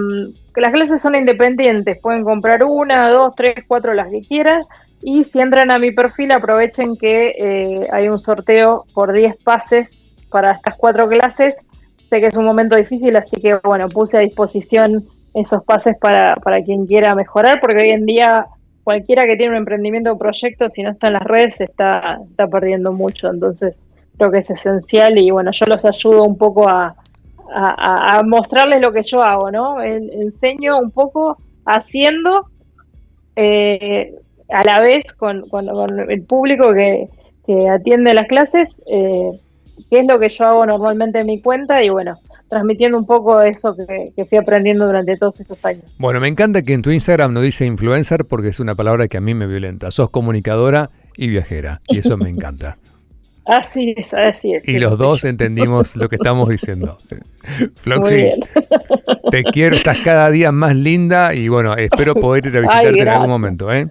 las 0.61 0.71
clases 0.71 1.01
son 1.01 1.15
independientes, 1.15 1.99
pueden 2.01 2.23
comprar 2.23 2.63
una, 2.63 3.09
dos, 3.09 3.33
tres, 3.35 3.55
cuatro, 3.67 3.93
las 3.93 4.09
que 4.09 4.21
quieran 4.21 4.63
y 5.01 5.23
si 5.23 5.39
entran 5.39 5.71
a 5.71 5.79
mi 5.79 5.91
perfil 5.91 6.31
aprovechen 6.31 6.95
que 6.95 7.33
eh, 7.37 7.87
hay 7.91 8.07
un 8.07 8.19
sorteo 8.19 8.85
por 8.93 9.13
10 9.13 9.35
pases 9.43 10.09
para 10.31 10.53
estas 10.53 10.75
cuatro 10.75 11.07
clases. 11.07 11.63
Sé 12.01 12.19
que 12.19 12.27
es 12.27 12.37
un 12.37 12.45
momento 12.45 12.75
difícil, 12.75 13.15
así 13.15 13.39
que 13.41 13.55
bueno, 13.63 13.87
puse 13.89 14.17
a 14.17 14.21
disposición 14.21 15.05
esos 15.33 15.63
pases 15.63 15.95
para, 15.99 16.35
para 16.35 16.63
quien 16.63 16.85
quiera 16.85 17.13
mejorar, 17.13 17.59
porque 17.59 17.81
hoy 17.81 17.89
en 17.89 18.05
día 18.05 18.47
cualquiera 18.83 19.25
que 19.25 19.35
tiene 19.35 19.51
un 19.51 19.57
emprendimiento 19.57 20.11
o 20.11 20.17
proyecto, 20.17 20.69
si 20.69 20.81
no 20.81 20.91
está 20.91 21.07
en 21.07 21.13
las 21.13 21.23
redes, 21.23 21.61
está, 21.61 22.19
está 22.29 22.47
perdiendo 22.47 22.91
mucho. 22.91 23.29
Entonces, 23.29 23.85
creo 24.17 24.31
que 24.31 24.37
es 24.39 24.49
esencial 24.49 25.17
y 25.17 25.31
bueno, 25.31 25.51
yo 25.51 25.65
los 25.65 25.85
ayudo 25.85 26.23
un 26.23 26.37
poco 26.37 26.69
a, 26.69 26.95
a, 27.53 28.17
a 28.17 28.23
mostrarles 28.23 28.81
lo 28.81 28.91
que 28.91 29.03
yo 29.03 29.23
hago, 29.23 29.51
¿no? 29.51 29.81
En, 29.81 30.09
enseño 30.11 30.79
un 30.79 30.91
poco 30.91 31.37
haciendo 31.65 32.47
eh, 33.35 34.15
a 34.49 34.63
la 34.63 34.79
vez 34.79 35.13
con, 35.13 35.47
con, 35.49 35.67
con 35.67 36.09
el 36.09 36.21
público 36.23 36.73
que, 36.73 37.09
que, 37.45 37.67
atiende 37.69 38.13
las 38.13 38.27
clases, 38.27 38.83
eh, 38.87 39.31
qué 39.89 39.99
es 39.99 40.05
lo 40.07 40.19
que 40.19 40.29
yo 40.29 40.45
hago 40.45 40.65
normalmente 40.65 41.19
en 41.19 41.25
mi 41.25 41.41
cuenta 41.41 41.83
y 41.83 41.89
bueno, 41.89 42.19
transmitiendo 42.47 42.97
un 42.97 43.05
poco 43.05 43.41
eso 43.41 43.75
que, 43.75 44.13
que, 44.15 44.25
fui 44.25 44.37
aprendiendo 44.37 44.85
durante 44.85 45.17
todos 45.17 45.39
estos 45.39 45.65
años. 45.65 45.97
Bueno, 45.99 46.19
me 46.19 46.27
encanta 46.27 46.61
que 46.61 46.73
en 46.73 46.81
tu 46.81 46.91
Instagram 46.91 47.33
no 47.33 47.41
dice 47.41 47.65
influencer 47.65 48.25
porque 48.25 48.49
es 48.49 48.59
una 48.59 48.75
palabra 48.75 49.07
que 49.07 49.17
a 49.17 49.21
mí 49.21 49.33
me 49.33 49.47
violenta. 49.47 49.91
Sos 49.91 50.09
comunicadora 50.09 50.91
y 51.17 51.27
viajera 51.27 51.81
y 51.87 51.99
eso 51.99 52.17
me 52.17 52.29
encanta. 52.29 52.77
Así 53.45 53.93
es, 53.95 54.13
así 54.13 54.53
es. 54.53 54.67
Y 54.67 54.79
los 54.79 54.97
dos 54.97 55.23
entendimos 55.23 55.95
lo 55.95 56.09
que 56.09 56.15
estamos 56.15 56.49
diciendo. 56.49 56.97
Floxy, 57.81 58.31
te 59.29 59.43
quiero, 59.43 59.75
estás 59.75 59.97
cada 60.03 60.31
día 60.31 60.51
más 60.51 60.75
linda 60.75 61.33
y 61.33 61.47
bueno, 61.47 61.75
espero 61.75 62.15
poder 62.15 62.47
ir 62.47 62.57
a 62.57 62.61
visitarte 62.61 62.89
Ay, 62.89 62.99
en 63.01 63.07
algún 63.07 63.29
momento, 63.29 63.71
¿eh? 63.71 63.87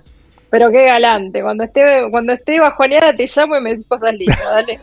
Pero 0.51 0.71
qué 0.71 0.87
galante, 0.87 1.43
cuando 1.43 1.65
esté, 1.65 1.83
cuando 2.11 2.33
esté 2.33 2.61
bajoneada 2.61 3.15
te 3.15 3.27
llamo 3.27 3.57
y 3.57 3.61
me 3.61 3.71
decís 3.71 3.87
cosas 3.89 4.15
lindas, 4.15 4.45
dale. 4.45 4.81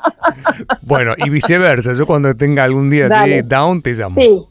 bueno, 0.82 1.14
y 1.16 1.28
viceversa, 1.28 1.92
yo 1.92 2.06
cuando 2.06 2.34
tenga 2.34 2.64
algún 2.64 2.88
día 2.88 3.08
de 3.08 3.42
down 3.42 3.82
te 3.82 3.92
llamo. 3.92 4.14
Sí. 4.16 4.46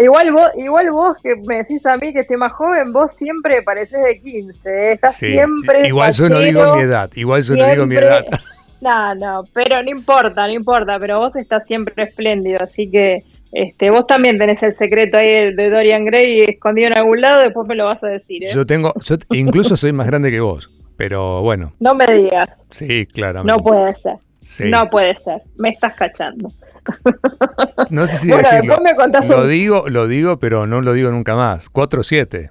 Igual 0.00 0.32
vos, 0.32 0.48
igual 0.56 0.90
vos 0.90 1.16
que 1.22 1.36
me 1.46 1.56
decís 1.58 1.84
a 1.86 1.96
mí 1.96 2.12
que 2.12 2.20
estoy 2.20 2.36
más 2.36 2.52
joven, 2.52 2.92
vos 2.92 3.12
siempre 3.12 3.62
pareces 3.62 4.02
de 4.02 4.18
15, 4.18 4.70
¿eh? 4.70 4.92
estás 4.92 5.16
sí. 5.16 5.32
siempre. 5.32 5.86
Igual 5.86 6.12
yo 6.12 6.28
no 6.28 6.38
digo 6.38 6.76
mi 6.76 6.82
edad, 6.82 7.10
igual 7.14 7.42
yo 7.42 7.54
siempre... 7.54 7.66
no 7.66 7.72
digo 7.72 7.86
mi 7.86 7.96
edad. 7.96 8.24
No, 8.82 9.14
no, 9.14 9.44
pero 9.52 9.80
no 9.80 9.90
importa, 9.90 10.44
no 10.48 10.52
importa, 10.52 10.98
pero 10.98 11.20
vos 11.20 11.36
estás 11.36 11.64
siempre 11.64 12.02
espléndido, 12.02 12.58
así 12.60 12.90
que 12.90 13.22
este, 13.52 13.90
vos 13.90 14.08
también 14.08 14.38
tenés 14.38 14.60
el 14.64 14.72
secreto 14.72 15.18
ahí 15.18 15.54
de 15.54 15.70
Dorian 15.70 16.04
Gray 16.04 16.40
escondido 16.40 16.88
en 16.88 16.98
algún 16.98 17.20
lado, 17.20 17.42
después 17.42 17.68
me 17.68 17.76
lo 17.76 17.84
vas 17.84 18.02
a 18.02 18.08
decir. 18.08 18.42
¿eh? 18.42 18.50
Yo 18.52 18.66
tengo, 18.66 18.92
yo 19.04 19.14
incluso 19.30 19.76
soy 19.76 19.92
más 19.92 20.08
grande 20.08 20.32
que 20.32 20.40
vos, 20.40 20.68
pero 20.96 21.42
bueno. 21.42 21.74
No 21.78 21.94
me 21.94 22.06
digas. 22.06 22.66
Sí, 22.70 23.06
claro. 23.06 23.44
No 23.44 23.58
puede 23.58 23.94
ser. 23.94 24.16
Sí. 24.40 24.64
No 24.68 24.90
puede 24.90 25.16
ser, 25.16 25.42
me 25.56 25.68
estás 25.68 25.96
cachando. 25.96 26.50
No 27.90 28.06
sé 28.06 28.18
si 28.18 28.28
bueno, 28.28 28.48
decirlo. 28.50 28.78
Me 28.82 28.94
contás 28.96 29.28
lo 29.28 29.42
un... 29.42 29.48
digo, 29.48 29.84
lo 29.88 30.08
digo, 30.08 30.38
pero 30.40 30.66
no 30.66 30.80
lo 30.80 30.92
digo 30.94 31.10
nunca 31.12 31.36
más. 31.36 31.70
4-7. 31.70 32.50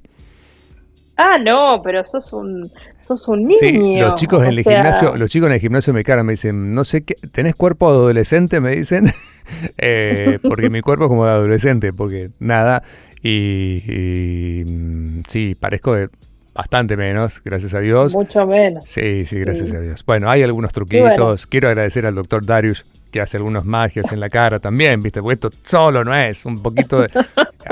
Ah, 1.18 1.38
no, 1.38 1.82
pero 1.84 2.06
sos 2.06 2.32
un, 2.32 2.72
sos 3.02 3.28
un 3.28 3.44
niño. 3.44 3.58
Sí, 3.60 3.98
los 3.98 4.16
chicos 4.16 4.44
en 4.44 4.50
el 4.50 4.64
sea... 4.64 4.78
gimnasio, 4.78 5.16
los 5.18 5.30
chicos 5.30 5.48
en 5.48 5.54
el 5.54 5.60
gimnasio 5.60 5.94
me 5.94 6.04
caran, 6.04 6.26
me 6.26 6.34
dicen, 6.34 6.74
no 6.74 6.84
sé 6.84 7.04
qué, 7.04 7.16
¿tenés 7.32 7.56
cuerpo 7.56 7.92
de 7.92 7.98
adolescente? 7.98 8.60
Me 8.60 8.76
dicen, 8.76 9.12
eh, 9.78 10.40
porque 10.42 10.70
mi 10.70 10.82
cuerpo 10.82 11.06
es 11.06 11.10
como 11.10 11.26
de 11.26 11.32
adolescente, 11.32 11.94
porque 11.94 12.32
nada, 12.40 12.84
y, 13.22 13.84
y 13.88 14.64
mm, 14.66 15.22
sí, 15.28 15.56
parezco 15.60 15.94
de 15.94 16.10
bastante 16.54 16.98
menos, 16.98 17.42
gracias 17.44 17.74
a 17.74 17.80
Dios. 17.80 18.14
Mucho 18.14 18.46
menos. 18.46 18.90
Sí, 18.90 19.26
sí, 19.26 19.40
gracias 19.40 19.70
sí. 19.70 19.76
a 19.76 19.80
Dios. 19.80 20.06
Bueno, 20.06 20.30
hay 20.30 20.44
algunos 20.44 20.72
truquitos. 20.72 21.18
Bueno. 21.18 21.36
Quiero 21.50 21.68
agradecer 21.70 22.06
al 22.06 22.16
doctor 22.16 22.46
Darius 22.46 22.86
que 23.12 23.22
hace 23.22 23.38
algunas 23.38 23.66
magias 23.66 24.12
en 24.12 24.20
la 24.20 24.30
cara 24.30 24.60
también, 24.60 25.02
¿viste? 25.02 25.22
Porque 25.22 25.34
esto 25.34 25.52
solo 25.62 26.04
no 26.04 26.16
es, 26.16 26.46
un 26.46 26.62
poquito 26.62 27.02
de... 27.02 27.10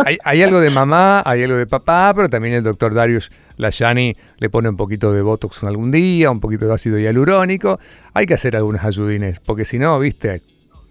hay, 0.05 0.17
hay, 0.23 0.43
algo 0.43 0.59
de 0.59 0.69
mamá, 0.69 1.23
hay 1.25 1.43
algo 1.43 1.57
de 1.57 1.65
papá, 1.65 2.11
pero 2.15 2.29
también 2.29 2.55
el 2.55 2.63
doctor 2.63 2.93
Darius 2.93 3.31
Layani 3.57 4.15
le 4.37 4.49
pone 4.49 4.69
un 4.69 4.77
poquito 4.77 5.11
de 5.13 5.21
Botox 5.21 5.63
en 5.63 5.69
algún 5.69 5.91
día, 5.91 6.29
un 6.29 6.39
poquito 6.39 6.67
de 6.67 6.73
ácido 6.73 6.99
hialurónico. 6.99 7.79
Hay 8.13 8.25
que 8.25 8.33
hacer 8.33 8.55
algunas 8.55 8.83
ayudines, 8.85 9.39
porque 9.39 9.65
si 9.65 9.79
no, 9.79 9.97
¿viste? 9.97 10.41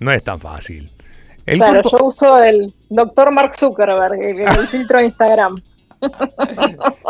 No 0.00 0.11
es 0.11 0.22
tan 0.22 0.40
fácil. 0.40 0.90
El 1.46 1.58
claro, 1.58 1.82
cuerpo... 1.82 1.98
yo 1.98 2.04
uso 2.06 2.42
el 2.42 2.74
doctor 2.88 3.30
Mark 3.30 3.54
Zuckerberg, 3.56 4.20
el, 4.20 4.40
el 4.40 4.66
filtro 4.66 4.98
de 4.98 5.04
Instagram. 5.06 5.56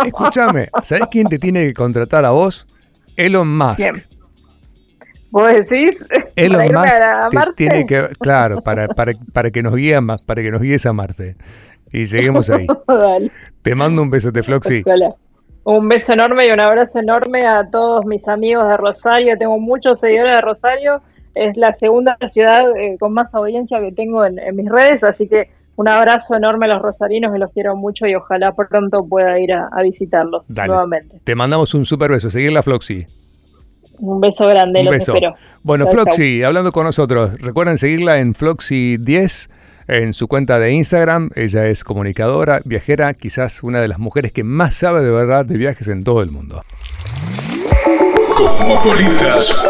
Escúchame, 0.04 0.68
¿sabes 0.82 1.04
quién 1.10 1.28
te 1.28 1.38
tiene 1.38 1.64
que 1.66 1.72
contratar 1.72 2.24
a 2.24 2.30
vos? 2.30 2.66
Elon 3.16 3.56
Musk. 3.56 3.76
¿Quién? 3.76 4.17
¿Vos 5.30 5.52
decís? 5.52 6.06
Elon 6.36 6.72
Musk 6.72 6.98
te 7.30 7.52
tiene 7.54 7.86
que, 7.86 8.08
claro, 8.18 8.62
para, 8.62 8.88
para, 8.88 9.12
para 9.32 9.50
que 9.50 9.62
nos 9.62 9.74
guíe 9.74 10.00
más, 10.00 10.22
para 10.22 10.42
que 10.42 10.50
nos 10.50 10.62
guíes 10.62 10.86
a 10.86 10.92
Marte. 10.92 11.36
Y 11.92 12.04
lleguemos 12.04 12.50
ahí. 12.50 12.66
Dale. 12.86 13.30
Te 13.62 13.74
mando 13.74 14.02
un 14.02 14.10
beso. 14.10 14.30
Hola. 14.86 15.14
Un 15.64 15.88
beso 15.88 16.14
enorme 16.14 16.46
y 16.46 16.50
un 16.50 16.60
abrazo 16.60 16.98
enorme 16.98 17.46
a 17.46 17.68
todos 17.70 18.06
mis 18.06 18.26
amigos 18.28 18.68
de 18.68 18.76
Rosario. 18.76 19.36
Tengo 19.36 19.58
muchos 19.58 20.00
seguidores 20.00 20.34
de 20.34 20.40
Rosario. 20.40 21.02
Es 21.34 21.56
la 21.56 21.72
segunda 21.72 22.16
ciudad 22.26 22.74
eh, 22.76 22.96
con 22.98 23.12
más 23.12 23.34
audiencia 23.34 23.80
que 23.80 23.92
tengo 23.92 24.24
en, 24.24 24.38
en, 24.38 24.56
mis 24.56 24.68
redes, 24.68 25.04
así 25.04 25.28
que 25.28 25.50
un 25.76 25.86
abrazo 25.86 26.34
enorme 26.34 26.66
a 26.66 26.70
los 26.70 26.82
rosarinos, 26.82 27.32
que 27.32 27.38
los 27.38 27.52
quiero 27.52 27.76
mucho 27.76 28.06
y 28.06 28.14
ojalá 28.14 28.52
pronto 28.52 29.06
pueda 29.06 29.38
ir 29.38 29.52
a, 29.52 29.68
a 29.70 29.82
visitarlos 29.82 30.52
Dale. 30.52 30.68
nuevamente. 30.68 31.20
Te 31.22 31.34
mandamos 31.36 31.74
un 31.74 31.84
super 31.84 32.10
beso. 32.10 32.30
Seguir 32.30 32.52
la 32.52 32.62
Floxy. 32.62 33.06
Un 33.98 34.20
beso 34.20 34.46
grande, 34.46 34.80
Un 34.80 34.86
los 34.86 34.92
beso. 34.92 35.12
espero. 35.14 35.34
Bueno, 35.62 35.84
Chau, 35.86 35.94
Floxy, 35.94 36.42
hablando 36.42 36.72
con 36.72 36.84
nosotros, 36.84 37.40
recuerden 37.40 37.78
seguirla 37.78 38.18
en 38.18 38.34
Floxy10 38.34 39.48
en 39.88 40.12
su 40.12 40.28
cuenta 40.28 40.58
de 40.58 40.72
Instagram. 40.72 41.30
Ella 41.34 41.66
es 41.66 41.82
comunicadora, 41.84 42.60
viajera, 42.64 43.14
quizás 43.14 43.62
una 43.62 43.80
de 43.80 43.88
las 43.88 43.98
mujeres 43.98 44.32
que 44.32 44.44
más 44.44 44.74
sabe 44.74 45.02
de 45.02 45.10
verdad 45.10 45.44
de 45.44 45.56
viajes 45.56 45.88
en 45.88 46.04
todo 46.04 46.22
el 46.22 46.30
mundo. 46.30 46.62
Cosmopolitas 48.36 49.64